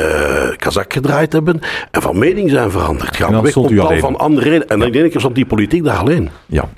kazak 0.57 0.93
gedraaid 0.93 1.33
hebben 1.33 1.61
en 1.91 2.03
van 2.03 2.19
mening 2.19 2.51
zijn 2.51 2.71
veranderd. 2.71 3.17
Gaan 3.17 3.43
weg 3.43 3.57
op 3.57 3.69
tal 3.75 3.99
van 3.99 4.19
andere 4.19 4.49
redenen. 4.49 4.69
En 4.69 4.79
dan 4.79 4.93
denk 4.93 5.13
ik, 5.13 5.19
stond 5.19 5.35
die 5.35 5.47
politiek 5.47 5.85
daar 5.85 5.97
alleen. 5.97 6.29
Ja. 6.47 6.69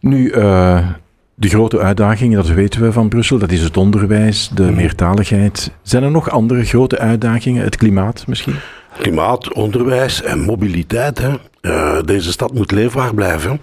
Nu, 0.00 0.32
uh, 0.32 0.88
de 1.34 1.48
grote 1.48 1.78
uitdagingen, 1.78 2.36
dat 2.36 2.48
weten 2.48 2.80
we 2.82 2.92
van 2.92 3.08
Brussel, 3.08 3.38
dat 3.38 3.50
is 3.50 3.62
het 3.62 3.76
onderwijs, 3.76 4.50
de 4.54 4.62
meertaligheid. 4.62 5.70
Zijn 5.82 6.02
er 6.02 6.10
nog 6.10 6.30
andere 6.30 6.64
grote 6.64 6.98
uitdagingen? 6.98 7.64
Het 7.64 7.76
klimaat 7.76 8.26
misschien? 8.26 8.54
Klimaat, 8.98 9.52
onderwijs 9.52 10.22
en 10.22 10.40
mobiliteit. 10.40 11.18
Hè. 11.18 11.30
Uh, 11.62 11.98
deze 12.04 12.32
stad 12.32 12.54
moet 12.54 12.70
leefbaar 12.70 13.14
blijven. 13.14 13.60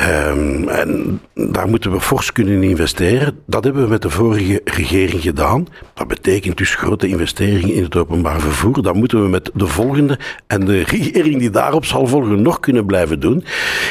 Um, 0.00 0.68
en 0.68 1.20
daar 1.34 1.68
moeten 1.68 1.90
we 1.92 2.00
fors 2.00 2.32
kunnen 2.32 2.62
investeren. 2.62 3.38
Dat 3.46 3.64
hebben 3.64 3.82
we 3.82 3.88
met 3.88 4.02
de 4.02 4.10
vorige 4.10 4.60
regering 4.64 5.22
gedaan. 5.22 5.66
Dat 5.94 6.08
betekent 6.08 6.56
dus 6.56 6.74
grote 6.74 7.08
investeringen 7.08 7.74
in 7.74 7.82
het 7.82 7.96
openbaar 7.96 8.40
vervoer. 8.40 8.82
Dat 8.82 8.94
moeten 8.94 9.22
we 9.22 9.28
met 9.28 9.50
de 9.54 9.66
volgende 9.66 10.18
en 10.46 10.64
de 10.64 10.82
regering 10.82 11.38
die 11.38 11.50
daarop 11.50 11.84
zal 11.84 12.06
volgen 12.06 12.42
nog 12.42 12.60
kunnen 12.60 12.86
blijven 12.86 13.20
doen. 13.20 13.44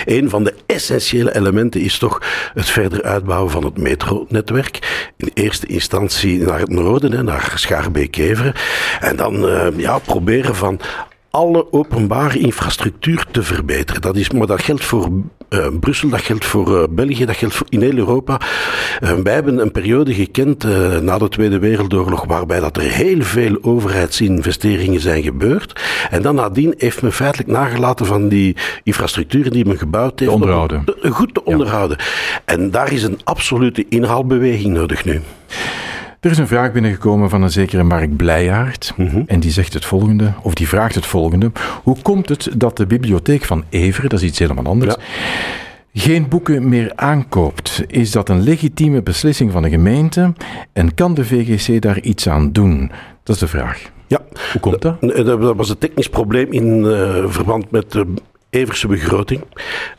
Een 0.05 0.29
van 0.29 0.43
de 0.43 0.53
essentiële 0.65 1.35
elementen 1.35 1.81
is 1.81 1.97
toch 1.97 2.21
het 2.53 2.69
verder 2.69 3.03
uitbouwen 3.03 3.51
van 3.51 3.63
het 3.63 3.77
metronetwerk. 3.77 5.11
In 5.17 5.31
eerste 5.33 5.67
instantie 5.67 6.39
naar 6.39 6.59
het 6.59 6.69
noorden, 6.69 7.25
naar 7.25 7.53
Schaarbeek-Keveren. 7.55 8.53
En 8.99 9.15
dan 9.15 9.45
uh, 9.45 9.67
ja, 9.75 9.99
proberen 9.99 10.55
van 10.55 10.79
alle 11.35 11.71
openbare 11.71 12.39
infrastructuur 12.39 13.25
te 13.31 13.43
verbeteren. 13.43 14.01
Dat 14.01 14.15
is, 14.15 14.29
maar 14.29 14.47
dat 14.47 14.61
geldt 14.61 14.85
voor 14.85 15.09
uh, 15.49 15.67
Brussel, 15.79 16.09
dat 16.09 16.21
geldt 16.21 16.45
voor 16.45 16.69
uh, 16.69 16.83
België, 16.89 17.25
dat 17.25 17.35
geldt 17.35 17.55
voor 17.55 17.67
in 17.69 17.81
heel 17.81 17.97
Europa. 17.97 18.39
Uh, 19.03 19.13
wij 19.13 19.33
hebben 19.33 19.57
een 19.57 19.71
periode 19.71 20.13
gekend 20.13 20.63
na 21.01 21.17
de 21.17 21.29
Tweede 21.29 21.59
Wereldoorlog 21.59 22.25
waarbij 22.25 22.59
dat 22.59 22.77
er 22.77 22.83
heel 22.83 23.21
veel 23.21 23.57
overheidsinvesteringen 23.61 24.99
zijn 24.99 25.23
gebeurd. 25.23 25.81
En 26.09 26.21
dan 26.21 26.35
nadien 26.35 26.73
heeft 26.77 27.01
men 27.01 27.13
feitelijk 27.13 27.49
nagelaten 27.49 28.05
van 28.05 28.27
die 28.27 28.55
infrastructuren 28.83 29.51
die 29.51 29.65
men 29.65 29.77
gebouwd 29.77 30.19
heeft. 30.19 30.31
Te 30.31 30.37
onderhouden. 30.37 30.83
Te, 30.85 31.11
goed 31.11 31.33
te 31.33 31.45
onderhouden. 31.45 31.97
Ja. 31.99 32.41
En 32.45 32.71
daar 32.71 32.91
is 32.91 33.03
een 33.03 33.19
absolute 33.23 33.85
inhaalbeweging 33.89 34.73
nodig 34.73 35.05
nu. 35.05 35.21
Er 36.25 36.31
is 36.31 36.37
een 36.37 36.47
vraag 36.47 36.71
binnengekomen 36.71 37.29
van 37.29 37.41
een 37.41 37.51
zekere 37.51 37.83
Mark 37.83 38.15
Blijaard. 38.15 38.93
Mm 38.97 39.07
-hmm. 39.07 39.23
En 39.27 39.39
die 39.39 39.51
zegt 39.51 39.73
het 39.73 39.85
volgende, 39.85 40.33
of 40.41 40.53
die 40.53 40.67
vraagt 40.67 40.95
het 40.95 41.05
volgende. 41.05 41.51
Hoe 41.83 41.97
komt 42.01 42.29
het 42.29 42.49
dat 42.57 42.77
de 42.77 42.85
bibliotheek 42.85 43.43
van 43.43 43.63
Everen, 43.69 44.09
dat 44.09 44.19
is 44.19 44.27
iets 44.27 44.39
helemaal 44.39 44.65
anders, 44.65 44.95
ja. 44.95 46.01
geen 46.01 46.27
boeken 46.27 46.69
meer 46.69 46.91
aankoopt? 46.95 47.83
Is 47.87 48.11
dat 48.11 48.29
een 48.29 48.41
legitieme 48.41 49.01
beslissing 49.01 49.51
van 49.51 49.61
de 49.61 49.69
gemeente? 49.69 50.33
En 50.73 50.93
kan 50.93 51.13
de 51.13 51.25
VGC 51.25 51.81
daar 51.81 51.99
iets 51.99 52.29
aan 52.29 52.51
doen? 52.51 52.91
Dat 53.23 53.35
is 53.35 53.41
de 53.41 53.47
vraag. 53.47 53.91
Ja. 54.07 54.21
Hoe 54.51 54.61
komt 54.61 54.81
dat? 54.81 55.01
Dat 55.01 55.55
was 55.55 55.69
een 55.69 55.77
technisch 55.77 56.09
probleem 56.09 56.51
in 56.51 56.83
uh, 56.83 57.23
verband 57.27 57.71
met 57.71 57.91
de 57.91 58.05
Everse 58.55 58.87
begroting. 58.87 59.41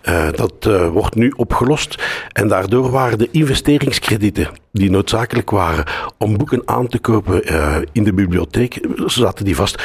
Uh, 0.09 0.29
dat 0.33 0.53
uh, 0.69 0.89
wordt 0.89 1.15
nu 1.15 1.33
opgelost. 1.37 2.03
En 2.33 2.49
daardoor 2.49 2.91
waren 2.91 3.19
de 3.19 3.29
investeringskredieten 3.31 4.49
die 4.73 4.91
noodzakelijk 4.91 5.51
waren 5.51 5.85
om 6.19 6.37
boeken 6.37 6.63
aan 6.65 6.89
te 6.89 6.99
kopen 6.99 7.53
uh, 7.53 7.77
in 7.93 8.05
de 8.05 8.13
bibliotheek, 8.13 8.81
zaten 9.07 9.45
die 9.45 9.57
vast. 9.57 9.83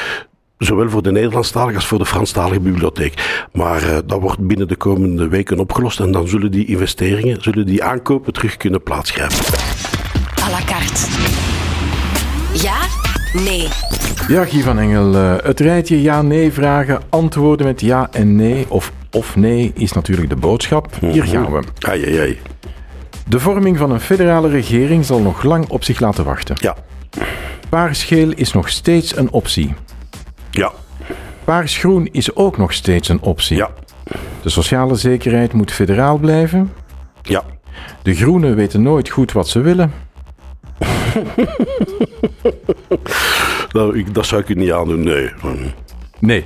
Zowel 0.58 0.90
voor 0.90 1.04
de 1.04 1.12
Nederlandstalige 1.12 1.76
als 1.76 1.88
voor 1.88 1.98
de 1.98 2.06
Franstalige 2.06 2.60
bibliotheek. 2.60 3.48
Maar 3.54 3.82
dat 4.06 4.22
wordt 4.22 4.48
binnen 4.48 4.68
de 4.68 4.76
komende 4.76 5.28
weken 5.28 5.60
opgelost. 5.60 6.00
En 6.00 6.12
dan 6.12 6.28
zullen 6.28 6.52
die 6.52 6.66
investeringen, 6.66 7.42
zullen 7.42 7.66
die 7.66 7.84
aankopen 7.84 8.34
terug 8.34 8.58
kunnen 8.58 8.84
plaatsgrijpen. 8.84 9.38
À 10.44 10.50
la 10.50 10.62
carte. 10.66 11.08
Ja? 12.54 12.78
Nee. 13.34 13.68
Ja, 14.32 14.46
Guy 14.46 14.62
van 14.62 14.80
Engel. 14.80 15.16
Uh, 15.16 15.36
het 15.44 15.60
rijtje 15.60 16.02
ja-nee 16.02 16.52
vragen, 16.52 17.02
antwoorden 17.10 17.66
met 17.66 17.82
ja 17.82 18.08
en 18.12 18.36
nee 18.36 18.66
of 18.70 18.92
of 19.12 19.36
nee 19.36 19.72
is 19.76 19.92
natuurlijk 19.92 20.30
de 20.30 20.36
boodschap. 20.36 20.90
Hier 21.00 21.24
gaan 21.24 21.52
we. 21.52 21.64
Ai, 21.80 22.06
ai, 22.06 22.20
ai. 22.20 22.40
De 23.28 23.40
vorming 23.40 23.78
van 23.78 23.92
een 23.92 24.00
federale 24.00 24.50
regering 24.50 25.06
zal 25.06 25.20
nog 25.20 25.44
lang 25.44 25.70
op 25.70 25.84
zich 25.84 26.00
laten 26.00 26.26
wachten. 26.26 26.56
Ja. 26.60 26.76
Paarsgeel 27.70 28.32
is 28.32 28.54
nog 28.54 28.70
steeds 28.70 29.16
een 29.16 29.32
optie. 29.32 29.74
Ja. 30.52 30.72
Paarsgroen 31.44 32.10
is 32.12 32.36
ook 32.36 32.58
nog 32.58 32.74
steeds 32.74 33.10
een 33.10 33.22
optie. 33.22 33.58
Ja. 33.58 33.70
De 34.42 34.50
sociale 34.50 34.96
zekerheid 34.96 35.54
moet 35.54 35.72
federaal 35.72 36.18
blijven. 36.18 36.74
Ja. 37.22 37.44
De 38.02 38.14
groenen 38.14 38.56
weten 38.56 38.82
nooit 38.82 39.10
goed 39.10 39.32
wat 39.32 39.48
ze 39.48 39.60
willen. 39.60 39.94
nou, 43.74 43.98
ik, 43.98 44.14
dat 44.14 44.26
zou 44.26 44.42
ik 44.42 44.50
u 44.50 44.54
niet 44.54 44.72
aandoen, 44.72 45.04
nee. 45.04 45.30
Nee. 46.20 46.46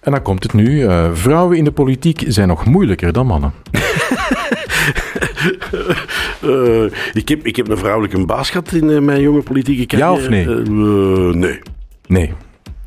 En 0.00 0.10
dan 0.12 0.22
komt 0.22 0.42
het 0.42 0.52
nu. 0.52 0.82
Uh, 0.82 1.10
vrouwen 1.12 1.56
in 1.56 1.64
de 1.64 1.72
politiek 1.72 2.24
zijn 2.26 2.48
nog 2.48 2.64
moeilijker 2.64 3.12
dan 3.12 3.26
mannen. 3.26 3.52
uh, 6.42 6.84
ik, 7.20 7.28
heb, 7.28 7.46
ik 7.46 7.56
heb 7.56 7.68
een 7.68 7.78
vrouwelijke 7.78 8.24
baas 8.24 8.50
gehad 8.50 8.72
in 8.72 8.88
uh, 8.88 9.00
mijn 9.00 9.20
jonge 9.20 9.42
politieke 9.42 9.86
carrière. 9.86 10.12
Ja 10.12 10.22
of 10.22 10.28
nee? 10.28 10.46
nee. 11.34 11.60
Nee. 12.06 12.32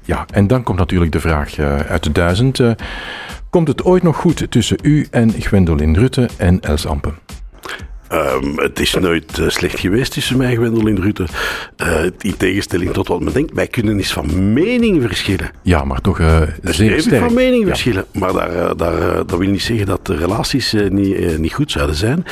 Ja, 0.04 0.26
en 0.34 0.48
dan 0.48 0.64
komt 0.64 0.78
natuurlijk 0.78 1.12
de 1.12 1.20
vraag 1.20 1.60
uit 1.60 2.04
de 2.04 2.12
duizend. 2.12 2.62
komt 3.50 3.68
het 3.68 3.84
ooit 3.84 4.04
nog 4.04 4.16
goed 4.16 4.52
tussen 4.52 4.78
u 4.82 5.08
en 5.12 5.32
Gwendolyn 5.32 5.98
Rutte 5.98 6.30
en 6.38 6.60
Els 6.60 6.86
Ampen? 6.86 7.16
Um, 8.14 8.60
het 8.60 8.80
is 8.80 8.94
nooit 8.94 9.38
uh, 9.38 9.50
slecht 9.50 9.80
geweest 9.80 10.12
tussen 10.12 10.38
mij 10.38 10.50
en 10.50 10.56
Gwendoline 10.56 11.00
Rutte. 11.00 11.26
Uh, 11.78 12.04
in 12.20 12.38
tegenstelling 12.38 12.94
tot 12.94 13.08
wat 13.08 13.22
men 13.22 13.34
denkt. 13.34 13.54
Wij 13.54 13.68
kunnen 13.68 13.98
eens 13.98 14.14
van 14.14 14.54
mening 14.54 15.02
verschillen. 15.02 15.52
Ja, 15.62 15.84
maar 15.84 16.02
toch 16.02 16.20
uh, 16.20 16.42
zeer 16.62 16.92
Even 16.92 17.02
sterk. 17.02 17.24
van 17.24 17.34
mening 17.34 17.62
ja. 17.62 17.68
verschillen. 17.68 18.06
Maar 18.14 18.34
daar, 18.34 18.78
daar, 18.78 19.16
dat 19.16 19.38
wil 19.38 19.50
niet 19.50 19.62
zeggen 19.62 19.86
dat 19.86 20.06
de 20.06 20.16
relaties 20.16 20.76
niet, 20.90 21.38
niet 21.38 21.54
goed 21.54 21.72
zouden 21.72 21.96
zijn. 21.96 22.26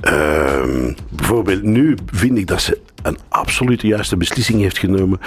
Ehm, 0.00 0.92
bijvoorbeeld 1.08 1.62
nu 1.62 1.96
vind 2.12 2.38
ik 2.38 2.46
dat 2.46 2.60
ze 2.62 2.78
een 3.02 3.18
absoluut 3.28 3.82
juiste 3.82 4.16
beslissing 4.16 4.60
heeft 4.60 4.78
genomen 4.78 5.20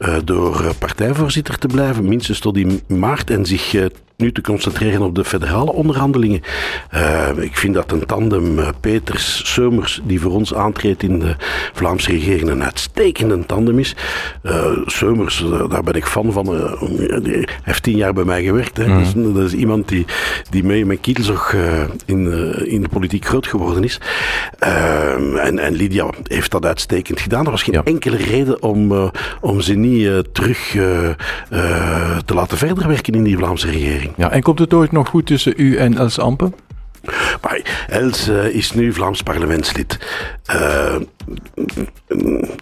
uh, 0.00 0.16
door 0.24 0.74
partijvoorzitter 0.78 1.58
te 1.58 1.66
blijven, 1.66 2.08
minstens 2.08 2.38
tot 2.38 2.56
in 2.56 2.80
maart, 2.86 3.30
en 3.30 3.46
zich 3.46 3.72
uh, 3.72 3.84
nu 4.22 4.32
te 4.32 4.40
concentreren 4.40 5.02
op 5.02 5.14
de 5.14 5.24
federale 5.24 5.72
onderhandelingen. 5.72 6.40
Uh, 6.94 7.28
ik 7.36 7.56
vind 7.56 7.74
dat 7.74 7.92
een 7.92 8.06
tandem 8.06 8.58
uh, 8.58 8.68
Peters-Seumers, 8.80 10.00
die 10.04 10.20
voor 10.20 10.32
ons 10.32 10.54
aantreedt 10.54 11.02
in 11.02 11.18
de 11.18 11.36
Vlaamse 11.72 12.10
regering, 12.10 12.50
een 12.50 12.64
uitstekende 12.64 13.46
tandem 13.46 13.78
is. 13.78 13.96
Uh, 14.42 14.66
Seumers, 14.86 15.44
daar 15.68 15.82
ben 15.82 15.94
ik 15.94 16.06
fan 16.06 16.32
van. 16.32 16.46
hij 16.46 17.48
heeft 17.62 17.82
tien 17.82 17.96
jaar 17.96 18.12
bij 18.12 18.24
mij 18.24 18.42
gewerkt. 18.44 18.76
Hè. 18.76 18.86
Mm. 18.86 18.94
dat, 18.94 19.06
is, 19.06 19.32
dat, 19.34 19.44
is, 19.44 19.52
iemand 19.52 19.88
die, 19.88 20.06
die 20.50 20.64
mee 20.64 20.86
met 20.86 21.00
Kielzog 21.00 21.54
in, 22.04 22.32
in 22.66 22.82
de 22.82 22.88
politiek 22.88 23.24
groot 23.24 23.46
geworden 23.46 23.84
is. 23.84 24.00
en, 24.58 25.58
en 25.58 25.72
Lydia 25.72 26.10
heeft 26.22 26.50
dat 26.50 26.64
uitstekend 26.64 27.20
gedaan. 27.20 27.44
Er 27.44 27.50
was 27.50 27.62
geen 27.62 27.74
ja. 27.74 27.84
enkele 27.84 28.16
reden 28.16 28.62
om, 28.62 29.10
om 29.40 29.60
ze 29.60 29.74
niet 29.74 30.34
terug 30.34 30.58
te 32.24 32.34
laten 32.34 32.58
verder 32.58 32.88
werken 32.88 33.14
in 33.14 33.22
die 33.22 33.36
Vlaamse 33.36 33.70
regering. 33.70 34.07
Ja, 34.16 34.30
en 34.30 34.42
komt 34.42 34.58
het 34.58 34.74
ooit 34.74 34.92
nog 34.92 35.08
goed 35.08 35.26
tussen 35.26 35.54
u 35.56 35.76
en 35.76 35.98
Els 35.98 36.18
Ampen? 36.18 36.54
Maar 37.42 37.86
Els 37.88 38.28
uh, 38.28 38.44
is 38.44 38.72
nu 38.72 38.92
Vlaams 38.92 39.22
parlementslid. 39.22 39.98
Uh, 40.50 40.96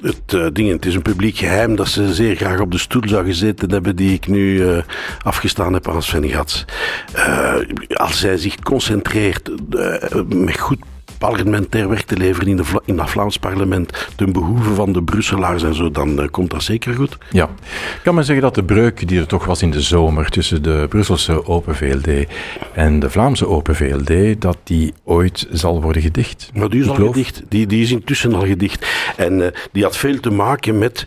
het, 0.03 0.33
uh, 0.35 0.47
ding, 0.53 0.71
het 0.71 0.87
is 0.87 0.95
een 0.95 1.03
publiek 1.03 1.37
geheim 1.37 1.77
dat 1.77 1.89
ze 1.89 2.15
zeer 2.15 2.37
graag 2.37 2.61
op 2.61 2.71
de 2.71 2.79
stoel 2.79 3.09
zou 3.09 3.25
gezeten 3.25 3.71
hebben 3.71 3.97
die 3.97 4.13
ik 4.13 4.27
nu 4.27 4.65
afgestaan 5.23 5.73
heb 5.73 5.89
aan 5.89 6.03
Sven 6.03 6.29
Gats. 6.29 6.65
als 7.95 8.21
zij 8.21 8.37
zich 8.37 8.59
concentreert 8.59 9.51
met 10.29 10.59
goed 10.59 10.79
parlementair 11.19 11.89
werk 11.89 12.03
te 12.03 12.17
leveren 12.17 12.49
in, 12.49 12.57
de 12.57 12.65
in 12.85 12.97
dat 12.97 13.11
Vlaams 13.11 13.39
parlement 13.39 14.09
ten 14.17 14.33
behoeve 14.33 14.75
van 14.75 14.93
de 14.93 15.03
Brusselaars 15.03 15.63
en 15.63 15.75
zo, 15.75 15.91
dan 15.91 16.21
uh, 16.21 16.29
komt 16.31 16.51
dat 16.51 16.63
zeker 16.63 16.95
goed. 16.95 17.19
Ja. 17.31 17.49
Kan 18.03 18.15
men 18.15 18.25
zeggen 18.25 18.45
dat 18.45 18.55
de 18.55 18.65
breuk 18.65 19.09
die 19.09 19.21
er 19.21 19.27
toch 19.27 19.45
was 19.45 19.63
in 19.63 19.71
de 19.71 19.81
zomer 19.81 20.31
tussen 20.31 20.63
de 20.63 20.87
Brusselse 20.89 21.47
Open 21.47 21.77
VLD 21.77 22.27
en 22.73 22.99
de 22.99 23.11
Vlaamse 23.11 23.47
Open 23.47 23.77
VLD, 23.77 24.41
dat 24.41 24.59
die 24.65 24.95
ooit 25.05 25.47
zal 25.51 25.83
worden 25.83 26.03
gedicht? 26.03 26.51
Maar 26.55 26.69
die 26.69 26.83
is 26.83 26.89
al 26.89 26.95
gedicht. 26.95 27.43
Die, 27.49 27.67
die 27.67 27.83
is 27.83 27.91
intussen 27.91 28.35
al 28.35 28.47
gedicht. 28.47 28.87
En 29.17 29.33
uh, 29.33 29.47
die 29.73 29.83
had 29.83 29.97
veel 29.97 30.21
te 30.21 30.31
maken 30.31 30.79
met 30.79 31.05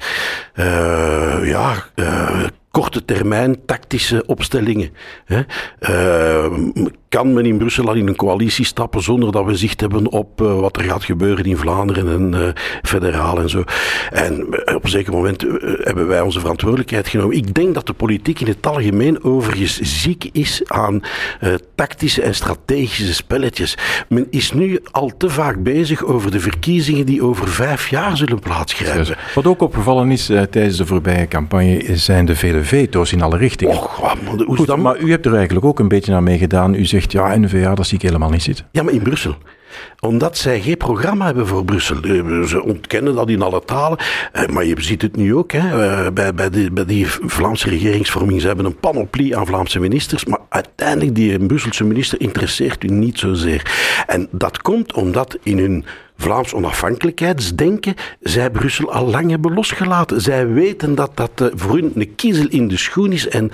uh, 0.56 1.40
ja, 1.44 1.86
korte 2.72 3.06
termijn 3.06 3.66
tactische 3.66 4.24
opstellingen. 4.26 4.90
Hè. 5.26 5.42
Kan 7.10 7.34
men 7.34 7.46
in 7.46 7.58
Brussel 7.58 7.88
al 7.88 7.94
in 7.94 8.08
een 8.08 8.16
coalitie 8.16 8.66
stappen 8.66 9.02
zonder 9.04 9.32
dat 9.32 9.46
we 9.46 9.56
zicht 9.56 9.82
hebben 9.82 10.12
op 10.12 10.42
uh, 10.42 10.60
wat 10.60 10.78
er 10.78 10.84
gaat 10.84 11.04
gebeuren 11.04 11.46
in 11.46 11.58
Vlaanderen 11.58 12.08
en 12.08 12.42
uh, 12.42 12.50
federaal 12.82 13.40
en 13.40 13.50
zo. 13.50 13.64
En 14.12 14.48
op 14.76 14.84
een 14.84 14.90
zeker 14.90 15.14
moment 15.14 15.46
hebben 15.80 16.08
wij 16.08 16.22
onze 16.22 16.40
verantwoordelijkheid 16.40 17.08
genomen. 17.08 17.36
Ik 17.36 17.54
denk 17.54 17.74
dat 17.74 17.88
de 17.88 17.94
politiek 17.94 18.40
in 18.40 18.48
het 18.48 18.68
algemeen 18.68 19.24
overigens 19.24 19.80
ziek 19.80 20.30
is 20.32 20.62
aan 20.66 21.02
tactische 21.76 22.22
en 22.22 22.36
strategische 22.36 23.14
spelletjes. 23.14 23.78
Men 24.10 24.28
is 24.30 24.54
nu 24.54 24.80
al 24.92 25.12
te 25.18 25.30
vaak 25.30 25.64
bezig 25.64 26.04
over 26.04 26.32
de 26.32 26.40
verkiezingen 26.40 27.06
die 27.06 27.24
over 27.24 27.48
vijf 27.48 27.88
jaar 27.88 28.18
zullen 28.18 28.40
plaatsgrijpen. 28.40 29.18
Wat 29.36 29.48
ook 29.48 29.62
opgevallen 29.62 30.12
is 30.12 30.26
tijdens 30.26 30.78
de 30.78 30.86
voorbije 30.86 31.28
campagne 31.28 31.84
zijn 31.94 32.26
de 32.26 32.36
vele 32.36 32.64
veto's 32.64 33.12
in 33.12 33.22
alle 33.22 33.38
richtingen. 33.38 33.76
Och, 33.76 34.02
maar, 34.02 34.46
Goed, 34.46 34.68
dan... 34.68 34.82
maar 34.82 35.00
u 35.00 35.12
hebt 35.12 35.26
er 35.26 35.36
eigenlijk 35.36 35.66
ook 35.66 35.80
een 35.80 35.88
beetje 35.88 36.14
aan 36.14 36.24
meegedaan. 36.24 36.74
U 36.74 36.86
zegt 36.86 36.99
ja, 37.08 37.38
N-VA, 37.38 37.76
dat 37.76 37.88
zie 37.88 37.98
ik 37.98 38.04
helemaal 38.04 38.30
niet 38.30 38.44
zitten. 38.44 38.66
Ja, 38.72 38.84
maar 38.84 38.94
in 38.94 39.02
Brussel 39.02 39.38
omdat 40.00 40.38
zij 40.38 40.62
geen 40.62 40.78
programma 40.78 41.26
hebben 41.26 41.48
voor 41.48 41.66
Brussel. 41.66 42.02
Eh, 42.02 42.42
ze 42.42 42.64
ontkennen 42.64 43.16
dat 43.16 43.30
in 43.30 43.42
alle 43.42 43.62
talen. 43.66 43.98
Eh, 44.32 44.48
maar 44.48 44.66
je 44.66 44.76
ziet 44.78 45.02
het 45.02 45.16
nu 45.16 45.36
ook. 45.36 45.52
Hè. 45.52 45.84
Eh, 45.84 46.12
bij, 46.12 46.34
bij, 46.34 46.50
die, 46.50 46.72
bij 46.72 46.86
die 46.86 47.08
Vlaamse 47.08 47.70
regeringsvorming. 47.70 48.42
Ze 48.42 48.48
hebben 48.48 48.66
een 48.66 48.80
panoplie 48.80 49.38
aan 49.38 49.46
Vlaamse 49.46 49.80
ministers. 49.80 50.26
Maar 50.26 50.40
uiteindelijk, 50.50 51.16
die 51.16 51.46
Brusselse 51.46 51.84
minister 51.84 52.22
interesseert 52.22 52.84
u 52.84 52.88
niet 52.88 53.20
zozeer. 53.20 53.72
En 54.08 54.28
dat 54.32 54.62
komt 54.62 54.94
omdat 54.94 55.38
in 55.44 55.58
hun 55.58 55.86
Vlaams 56.22 56.54
onafhankelijkheidsdenken 56.54 57.94
zij 58.22 58.50
Brussel 58.50 58.92
al 58.92 59.06
lang 59.06 59.30
hebben 59.30 59.54
losgelaten. 59.54 60.22
Zij 60.22 60.48
weten 60.48 60.96
dat 60.96 61.12
dat 61.14 61.32
uh, 61.42 61.48
voor 61.56 61.76
hun 61.76 61.92
een 61.96 62.16
kiezel 62.16 62.46
in 62.50 62.68
de 62.68 62.78
schoen 62.78 63.12
is 63.12 63.28
en 63.28 63.52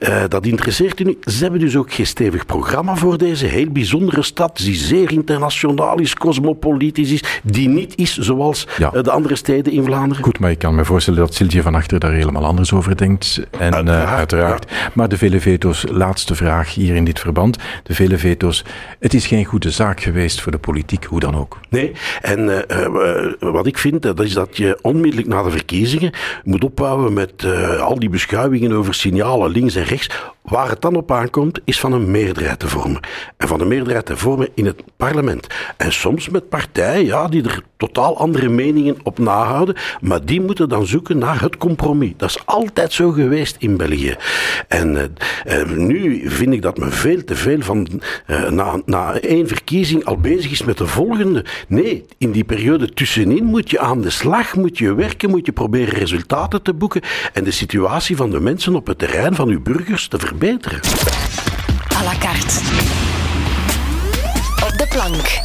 uh, 0.00 0.22
dat 0.28 0.46
interesseert 0.46 1.00
u 1.00 1.04
niet. 1.04 1.24
Ze 1.24 1.42
hebben 1.42 1.60
dus 1.60 1.76
ook 1.76 1.92
geen 1.92 2.06
stevig 2.06 2.46
programma 2.46 2.96
voor 2.96 3.18
deze 3.18 3.46
heel 3.46 3.70
bijzondere 3.70 4.22
stad, 4.22 4.56
die 4.56 4.74
zeer 4.74 5.12
internationaal 5.12 5.98
is, 5.98 6.14
cosmopolitisch 6.14 7.10
is, 7.10 7.22
die 7.42 7.68
niet 7.68 7.96
is 7.96 8.16
zoals 8.18 8.66
ja. 8.78 8.90
uh, 8.94 9.02
de 9.02 9.10
andere 9.10 9.36
steden 9.36 9.72
in 9.72 9.84
Vlaanderen. 9.84 10.24
Goed, 10.24 10.38
maar 10.38 10.50
ik 10.50 10.58
kan 10.58 10.74
me 10.74 10.84
voorstellen 10.84 11.20
dat 11.20 11.34
Sylvie 11.34 11.62
van 11.62 11.74
Achter 11.74 11.98
daar 11.98 12.12
helemaal 12.12 12.44
anders 12.44 12.72
over 12.72 12.96
denkt. 12.96 13.40
En 13.50 13.74
uiteraard. 13.74 14.08
uiteraard. 14.08 14.70
Ja. 14.70 14.90
Maar 14.94 15.08
de 15.08 15.18
vele 15.18 15.40
veto's, 15.40 15.84
laatste 15.90 16.34
vraag 16.34 16.74
hier 16.74 16.94
in 16.94 17.04
dit 17.04 17.20
verband. 17.20 17.58
De 17.82 17.94
vele 17.94 18.18
veto's, 18.18 18.64
het 18.98 19.14
is 19.14 19.26
geen 19.26 19.44
goede 19.44 19.70
zaak 19.70 20.00
geweest 20.00 20.40
voor 20.40 20.52
de 20.52 20.58
politiek, 20.58 21.04
hoe 21.04 21.20
dan 21.20 21.36
ook. 21.36 21.60
Nee, 21.68 21.92
en 22.20 22.40
uh, 22.40 23.52
wat 23.52 23.66
ik 23.66 23.78
vind, 23.78 24.02
dat 24.02 24.20
is 24.20 24.32
dat 24.32 24.56
je 24.56 24.78
onmiddellijk 24.82 25.28
na 25.28 25.42
de 25.42 25.50
verkiezingen 25.50 26.12
moet 26.44 26.64
ophouden 26.64 27.12
met 27.12 27.42
uh, 27.44 27.80
al 27.80 27.98
die 27.98 28.08
beschouwingen 28.08 28.72
over 28.72 28.94
signalen 28.94 29.50
links 29.50 29.74
en 29.74 29.84
rechts. 29.84 30.08
Waar 30.44 30.68
het 30.68 30.82
dan 30.82 30.96
op 30.96 31.12
aankomt, 31.12 31.60
is 31.64 31.80
van 31.80 31.92
een 31.92 32.10
meerderheid 32.10 32.58
te 32.58 32.68
vormen. 32.68 33.00
En 33.36 33.48
van 33.48 33.60
een 33.60 33.68
meerderheid 33.68 34.06
te 34.06 34.16
vormen 34.16 34.48
in 34.54 34.66
het 34.66 34.82
parlement. 34.96 35.46
En 35.76 35.92
soms 35.92 36.28
met 36.28 36.48
partijen 36.48 37.04
ja, 37.04 37.28
die 37.28 37.42
er 37.42 37.62
totaal 37.76 38.18
andere 38.18 38.48
meningen 38.48 38.96
op 39.02 39.18
nahouden, 39.18 39.76
maar 40.00 40.24
die 40.24 40.40
moeten 40.40 40.68
dan 40.68 40.86
zoeken 40.86 41.18
naar 41.18 41.40
het 41.40 41.56
compromis. 41.56 42.12
Dat 42.16 42.28
is 42.28 42.46
altijd 42.46 42.92
zo 42.92 43.10
geweest 43.10 43.56
in 43.58 43.76
België. 43.76 44.16
En 44.68 44.94
uh, 45.46 45.58
uh, 45.60 45.76
nu 45.76 46.22
vind 46.30 46.52
ik 46.52 46.62
dat 46.62 46.78
men 46.78 46.92
veel 46.92 47.24
te 47.24 47.34
veel 47.34 47.60
van 47.60 47.88
uh, 48.26 48.48
na, 48.48 48.80
na 48.86 49.18
één 49.18 49.48
verkiezing 49.48 50.04
al 50.04 50.16
bezig 50.16 50.50
is 50.50 50.62
met 50.62 50.78
de 50.78 50.86
volgende. 50.86 51.44
Nee, 51.68 52.04
in 52.18 52.30
die 52.30 52.44
periode 52.44 52.92
tussenin 52.92 53.44
moet 53.44 53.70
je 53.70 53.78
aan 53.78 54.00
de 54.00 54.10
slag, 54.10 54.54
moet 54.54 54.78
je 54.78 54.94
werken, 54.94 55.30
moet 55.30 55.46
je 55.46 55.52
proberen 55.52 55.94
resultaten 55.94 56.62
te 56.62 56.74
boeken 56.74 57.02
en 57.32 57.44
de 57.44 57.50
situatie 57.50 58.16
van 58.16 58.30
de 58.30 58.40
mensen 58.40 58.74
op 58.74 58.86
het 58.86 58.98
terrein, 58.98 59.34
van 59.34 59.48
uw 59.48 59.62
burgers, 59.62 60.08
te 60.08 60.18
verbeteren. 60.18 60.33
À 60.34 62.02
la 62.02 62.14
carte. 62.18 62.60
Op 64.64 64.78
de 64.78 64.86
plank. 64.88 65.40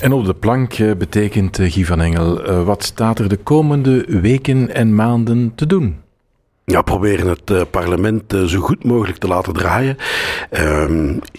En 0.00 0.12
op 0.12 0.24
de 0.24 0.34
plank 0.34 0.76
betekent, 0.98 1.58
Guy 1.60 1.84
van 1.84 2.00
Engel, 2.00 2.64
wat 2.64 2.84
staat 2.84 3.18
er 3.18 3.28
de 3.28 3.36
komende 3.36 4.04
weken 4.08 4.74
en 4.74 4.94
maanden 4.94 5.52
te 5.54 5.66
doen? 5.66 5.96
Ja, 6.64 6.82
proberen 6.82 7.28
het 7.28 7.70
parlement 7.70 8.34
zo 8.46 8.60
goed 8.60 8.84
mogelijk 8.84 9.18
te 9.18 9.26
laten 9.26 9.52
draaien. 9.52 9.96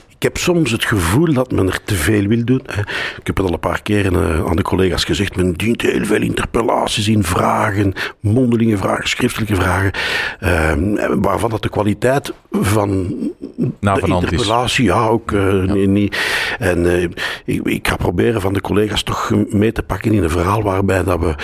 Ik 0.07 0.14
heb 0.25 0.37
soms 0.37 0.71
het 0.71 0.85
gevoel 0.85 1.33
dat 1.33 1.51
men 1.51 1.67
er 1.67 1.83
te 1.83 1.95
veel 1.95 2.27
wil 2.27 2.45
doen. 2.45 2.61
Ik 3.19 3.27
heb 3.27 3.37
het 3.37 3.45
al 3.45 3.53
een 3.53 3.59
paar 3.59 3.81
keren 3.81 4.13
uh, 4.13 4.45
aan 4.45 4.55
de 4.55 4.61
collega's 4.61 5.03
gezegd. 5.03 5.35
Men 5.35 5.53
dient 5.53 5.81
heel 5.81 6.05
veel 6.05 6.21
interpellaties 6.21 7.07
in 7.07 7.23
vragen, 7.23 7.93
mondelinge 8.19 8.77
vragen, 8.77 9.09
schriftelijke 9.09 9.55
vragen. 9.55 9.91
Uh, 10.39 10.71
waarvan 11.15 11.49
dat 11.49 11.61
de 11.61 11.69
kwaliteit 11.69 12.33
van 12.51 13.15
nou, 13.79 14.01
de 14.01 14.07
interpellatie, 14.07 14.85
ja, 14.85 15.07
ook 15.07 15.31
ja. 15.31 15.51
Nee, 15.51 15.87
niet. 15.87 16.17
En 16.59 17.09
ik, 17.45 17.63
ik, 17.63 17.87
ga 17.87 17.95
proberen 17.95 18.41
van 18.41 18.53
de 18.53 18.61
collega's 18.61 19.03
toch 19.03 19.31
mee 19.49 19.71
te 19.71 19.83
pakken 19.83 20.13
in 20.13 20.23
een 20.23 20.29
verhaal 20.29 20.63
waarbij 20.63 21.03
dat 21.03 21.19
we 21.19 21.35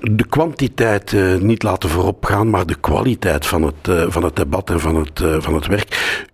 de 0.00 0.26
kwantiteit 0.28 1.16
niet 1.40 1.62
laten 1.62 1.88
voorop 1.88 2.24
gaan, 2.24 2.50
maar 2.50 2.66
de 2.66 2.76
kwaliteit 2.80 3.46
van 3.46 3.62
het, 3.62 4.10
van 4.12 4.24
het 4.24 4.36
debat 4.36 4.70
en 4.70 4.80
van 4.80 4.96
het, 4.96 5.22
van 5.38 5.54
het 5.54 5.66
werk 5.66 6.26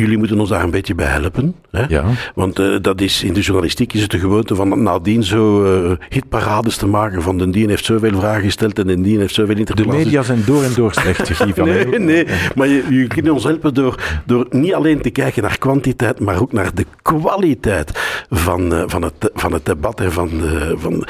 jullie 0.00 0.18
moeten 0.18 0.40
ons 0.40 0.48
daar 0.48 0.62
een 0.62 0.70
beetje 0.70 0.94
bij 0.94 1.06
helpen. 1.06 1.54
Hè? 1.70 1.84
Ja. 1.88 2.04
Want 2.34 2.58
uh, 2.58 2.76
dat 2.80 3.00
is, 3.00 3.22
in 3.22 3.32
de 3.32 3.40
journalistiek 3.40 3.92
is 3.92 4.02
het 4.02 4.10
de 4.10 4.18
gewoonte 4.18 4.54
van 4.54 4.82
nadien 4.82 5.22
zo 5.22 5.64
uh, 5.64 5.92
hitparades 6.08 6.76
te 6.76 6.86
maken 6.86 7.22
van 7.22 7.38
de 7.38 7.50
dien 7.50 7.68
heeft 7.68 7.84
zoveel 7.84 8.18
vragen 8.18 8.42
gesteld 8.42 8.78
en 8.78 8.86
de 8.86 9.00
dien 9.00 9.18
heeft 9.18 9.34
zoveel 9.34 9.56
interpellaties. 9.56 9.98
De 9.98 10.04
media 10.04 10.22
zijn 10.22 10.42
door 10.46 10.62
en 10.62 10.74
door 10.74 10.92
slecht, 10.92 11.56
Nee, 11.56 11.98
nee, 11.98 12.26
maar 12.54 12.68
je, 12.68 12.84
je 12.90 13.06
kunt 13.06 13.30
ons 13.30 13.44
helpen 13.44 13.74
door, 13.74 14.20
door 14.24 14.46
niet 14.50 14.74
alleen 14.74 15.00
te 15.00 15.10
kijken 15.10 15.42
naar 15.42 15.58
kwantiteit, 15.58 16.20
maar 16.20 16.40
ook 16.40 16.52
naar 16.52 16.74
de 16.74 16.86
kwaliteit 17.02 17.90
van, 18.30 18.72
uh, 18.72 18.82
van, 18.86 19.02
het, 19.02 19.30
van 19.34 19.52
het 19.52 19.64
debat. 19.64 20.00
En, 20.00 20.12
van, 20.12 20.30
van, 20.74 21.06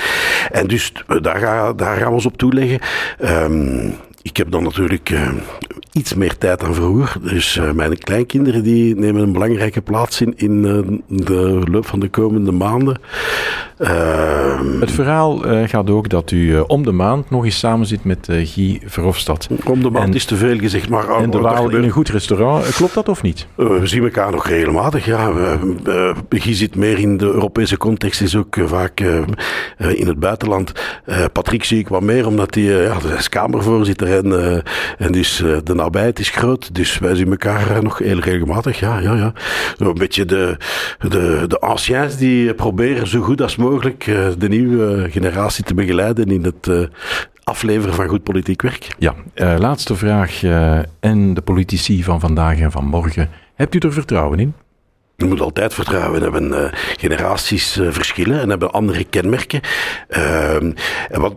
en 0.50 0.66
dus 0.66 0.92
daar, 1.22 1.38
ga, 1.38 1.72
daar 1.72 1.96
gaan 1.96 2.08
we 2.08 2.14
ons 2.14 2.26
op 2.26 2.36
toeleggen. 2.36 2.80
Um, 3.24 3.94
ik 4.26 4.36
heb 4.36 4.50
dan 4.50 4.62
natuurlijk 4.62 5.12
iets 5.96 6.14
meer 6.14 6.38
tijd 6.38 6.60
dan 6.60 6.74
vroeger. 6.74 7.16
Dus 7.22 7.56
uh, 7.56 7.70
mijn 7.70 7.98
kleinkinderen 7.98 8.62
die 8.62 8.96
nemen 8.96 9.22
een 9.22 9.32
belangrijke 9.32 9.80
plaats 9.80 10.20
in, 10.20 10.34
in 10.36 10.64
uh, 10.64 10.98
de 11.26 11.62
loop 11.70 11.86
van 11.86 12.00
de 12.00 12.08
komende 12.08 12.52
maanden. 12.52 13.00
Uh, 13.78 14.60
het 14.80 14.90
verhaal 14.90 15.38
gaat 15.66 15.90
ook 15.90 16.08
dat 16.08 16.30
u 16.30 16.58
om 16.58 16.82
de 16.82 16.92
maand 16.92 17.30
nog 17.30 17.44
eens 17.44 17.58
samen 17.58 17.86
zit 17.86 18.04
met 18.04 18.28
Guy 18.30 18.80
Verhofstadt. 18.84 19.48
Om 19.64 19.82
de 19.82 19.90
maand 19.90 20.08
en, 20.08 20.14
is 20.14 20.24
te 20.24 20.36
veel 20.36 20.58
gezegd, 20.58 20.88
maar... 20.88 21.08
En 21.08 21.30
de 21.30 21.38
Waal 21.38 21.70
in 21.70 21.82
een 21.82 21.90
goed 21.90 22.08
restaurant, 22.08 22.74
klopt 22.74 22.94
dat 22.94 23.08
of 23.08 23.22
niet? 23.22 23.46
we 23.54 23.80
zien 23.86 24.02
elkaar 24.02 24.30
nog 24.30 24.46
regelmatig, 24.46 25.04
ja. 25.04 25.32
Guy 26.28 26.54
zit 26.54 26.76
meer 26.76 26.98
in 26.98 27.16
de 27.16 27.24
Europese 27.24 27.76
context, 27.76 28.20
is 28.20 28.36
ook 28.36 28.56
vaak 28.64 29.00
in 29.78 30.06
het 30.06 30.18
buitenland. 30.18 30.72
Patrick 31.32 31.64
zie 31.64 31.78
ik 31.78 31.88
wat 31.88 32.02
meer, 32.02 32.26
omdat 32.26 32.54
hij, 32.54 32.64
ja, 32.64 32.96
is 33.16 33.28
kamervoorzitter 33.28 34.08
en, 34.16 34.62
en 34.98 35.12
dus 35.12 35.42
de 35.64 35.74
nabijheid 35.74 36.18
is 36.18 36.30
groot. 36.30 36.74
Dus 36.74 36.98
wij 36.98 37.14
zien 37.14 37.30
elkaar 37.30 37.82
nog 37.82 37.98
heel 37.98 38.18
regelmatig, 38.18 38.80
ja, 38.80 38.98
ja, 38.98 39.14
ja. 39.14 39.32
Een 39.78 39.94
beetje 39.94 40.24
de, 40.24 40.56
de, 40.98 41.44
de 41.46 41.58
anciens 41.58 42.16
die 42.16 42.54
proberen 42.54 43.06
zo 43.06 43.20
goed 43.20 43.42
als 43.42 43.56
mogelijk 43.56 44.04
de 44.38 44.48
nieuwe 44.48 45.06
generatie 45.10 45.64
te 45.64 45.74
begeleiden 45.74 46.26
in 46.26 46.44
het 46.44 46.88
afleveren 47.42 47.94
van 47.94 48.08
goed 48.08 48.22
politiek 48.22 48.62
werk. 48.62 48.88
Ja, 48.98 49.14
laatste 49.58 49.96
vraag. 49.96 50.42
Uh, 50.42 50.78
en 51.00 51.34
de 51.34 51.40
politici 51.40 52.02
van 52.02 52.20
vandaag 52.20 52.58
en 52.58 52.70
van 52.70 52.84
morgen. 52.84 53.28
Hebt 53.54 53.74
u 53.74 53.78
er 53.78 53.92
vertrouwen 53.92 54.38
in? 54.38 54.54
Je 55.16 55.24
moet 55.24 55.40
altijd 55.40 55.74
vertrouwen. 55.74 56.18
We 56.18 56.22
hebben 56.22 56.50
uh, 56.50 56.64
generaties 56.96 57.76
uh, 57.76 57.88
verschillen 57.90 58.40
en 58.40 58.48
hebben 58.48 58.72
andere 58.72 59.04
kenmerken. 59.04 59.60
Uh, 60.10 60.54
en 60.54 60.74
wat, 61.08 61.34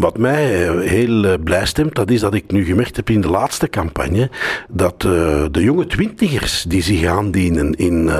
wat 0.00 0.18
mij 0.18 0.68
eh, 0.68 0.88
heel 0.88 1.38
blij 1.38 1.66
stemt, 1.66 1.94
dat 1.94 2.10
is 2.10 2.20
dat 2.20 2.34
ik 2.34 2.50
nu 2.50 2.64
gemerkt 2.64 2.96
heb 2.96 3.10
in 3.10 3.20
de 3.20 3.30
laatste 3.30 3.68
campagne 3.68 4.30
dat 4.68 5.00
de 5.00 5.62
jonge 5.62 5.86
twintigers 5.86 6.62
die 6.68 6.82
zich 6.82 7.04
aandienen 7.04 7.74
in, 7.74 8.10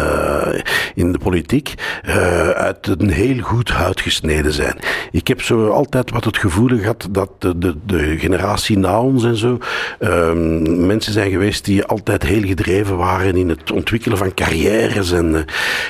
in 0.94 1.12
de 1.12 1.18
politiek 1.22 1.74
uit 2.54 2.86
een 2.86 3.10
heel 3.10 3.38
goed 3.38 3.68
hout 3.68 4.00
gesneden 4.00 4.52
zijn. 4.52 4.76
Ik 5.10 5.28
heb 5.28 5.42
zo 5.42 5.68
altijd 5.68 6.10
wat 6.10 6.24
het 6.24 6.38
gevoel 6.38 6.78
gehad 6.78 7.08
dat 7.10 7.30
de, 7.38 7.58
de, 7.58 7.76
de 7.86 8.18
generatie 8.18 8.78
na 8.78 9.00
ons 9.00 9.24
en 9.24 9.36
zo 9.36 9.58
mensen 10.86 11.12
zijn 11.12 11.30
geweest 11.30 11.64
die 11.64 11.84
altijd 11.84 12.22
heel 12.22 12.42
gedreven 12.42 12.96
waren 12.96 13.36
in 13.36 13.48
het 13.48 13.70
ontwikkelen 13.72 14.18
van 14.18 14.34
carrière 14.34 14.79
en, 14.88 15.34
eh, 15.34 15.42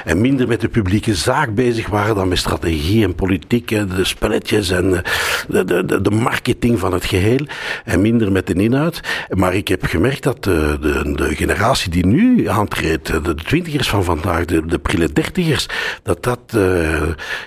en 0.05 0.21
minder 0.21 0.49
met 0.49 0.61
de 0.61 0.69
publieke 0.69 1.15
zaak 1.15 1.55
bezig 1.55 1.89
waren 1.89 2.15
dan 2.15 2.29
met 2.29 2.39
strategie 2.39 3.05
en 3.05 3.15
politiek, 3.15 3.69
de 3.69 4.05
spelletjes 4.05 4.71
en 4.71 4.95
eh, 4.95 5.03
de, 5.49 5.85
de, 5.85 6.01
de 6.01 6.11
marketing 6.11 6.79
van 6.79 6.93
het 6.93 7.05
geheel 7.05 7.47
en 7.85 8.01
minder 8.01 8.33
met 8.33 8.47
de 8.47 8.55
inhoud. 8.55 9.01
Maar 9.29 9.55
ik 9.55 9.69
heb 9.69 9.85
gemerkt 9.85 10.23
dat 10.23 10.45
de, 10.45 10.79
de, 10.81 11.13
de 11.15 11.35
generatie 11.35 11.91
die 11.91 12.07
nu 12.07 12.49
aantreedt, 12.49 13.25
de 13.25 13.35
twintigers 13.35 13.89
van 13.89 14.05
vandaag, 14.05 14.45
de, 14.45 14.67
de 14.67 14.79
prille 14.79 15.13
dertigers, 15.13 15.67
dat 16.03 16.23
dat 16.23 16.41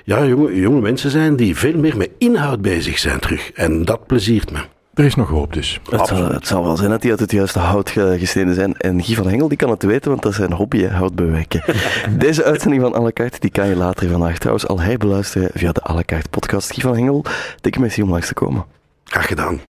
ja, 0.04 0.26
jonge, 0.26 0.56
jonge 0.56 0.82
mensen 0.82 1.10
zijn 1.10 1.36
die 1.36 1.56
veel 1.56 1.78
meer 1.78 1.98
met 1.98 2.10
inhoud 2.18 2.62
bezig 2.62 3.00
zijn 3.00 3.20
terug. 3.20 3.52
En 3.52 3.86
dat 3.86 4.08
pleziert 4.08 4.52
me. 4.52 4.73
Er 4.94 5.06
is 5.06 5.16
nog 5.16 5.30
hoop 5.30 5.54
dus. 5.54 5.80
Het 5.90 6.08
zal, 6.08 6.32
het 6.32 6.48
zal, 6.48 6.64
wel 6.64 6.78
zijn 6.78 6.90
dat 6.90 7.02
die 7.02 7.12
uit 7.12 7.20
het 7.20 7.32
juiste 7.32 7.60
hout 7.60 7.90
gesneden 7.90 8.56
zijn. 8.56 8.78
En 8.78 9.04
Guy 9.04 9.16
van 9.16 9.28
Hengel 9.28 9.48
die 9.48 9.58
kan 9.58 9.70
het 9.70 9.84
weten, 9.84 10.10
want 10.10 10.22
dat 10.22 10.32
is 10.32 10.38
zijn 10.38 10.54
hobby, 10.54 10.86
hout 10.86 11.16
bewerken. 11.16 11.64
Deze 12.18 12.44
uitzending 12.44 12.82
van 12.82 12.92
la 12.92 13.30
die 13.40 13.52
kan 13.52 13.68
je 13.68 13.76
later 13.76 14.10
vandaag 14.10 14.38
trouwens 14.38 14.68
al 14.68 14.80
hij 14.80 14.98
beluisteren 14.98 15.50
via 15.54 15.72
de 15.72 16.04
carte 16.06 16.30
podcast. 16.30 16.74
Guy 16.74 16.82
van 16.82 16.96
Hengel, 16.96 17.26
dikke 17.62 17.80
merci 17.80 18.02
om 18.02 18.10
langs 18.10 18.28
te 18.28 18.34
komen. 18.34 18.66
Graag 19.04 19.28
gedaan. 19.28 19.62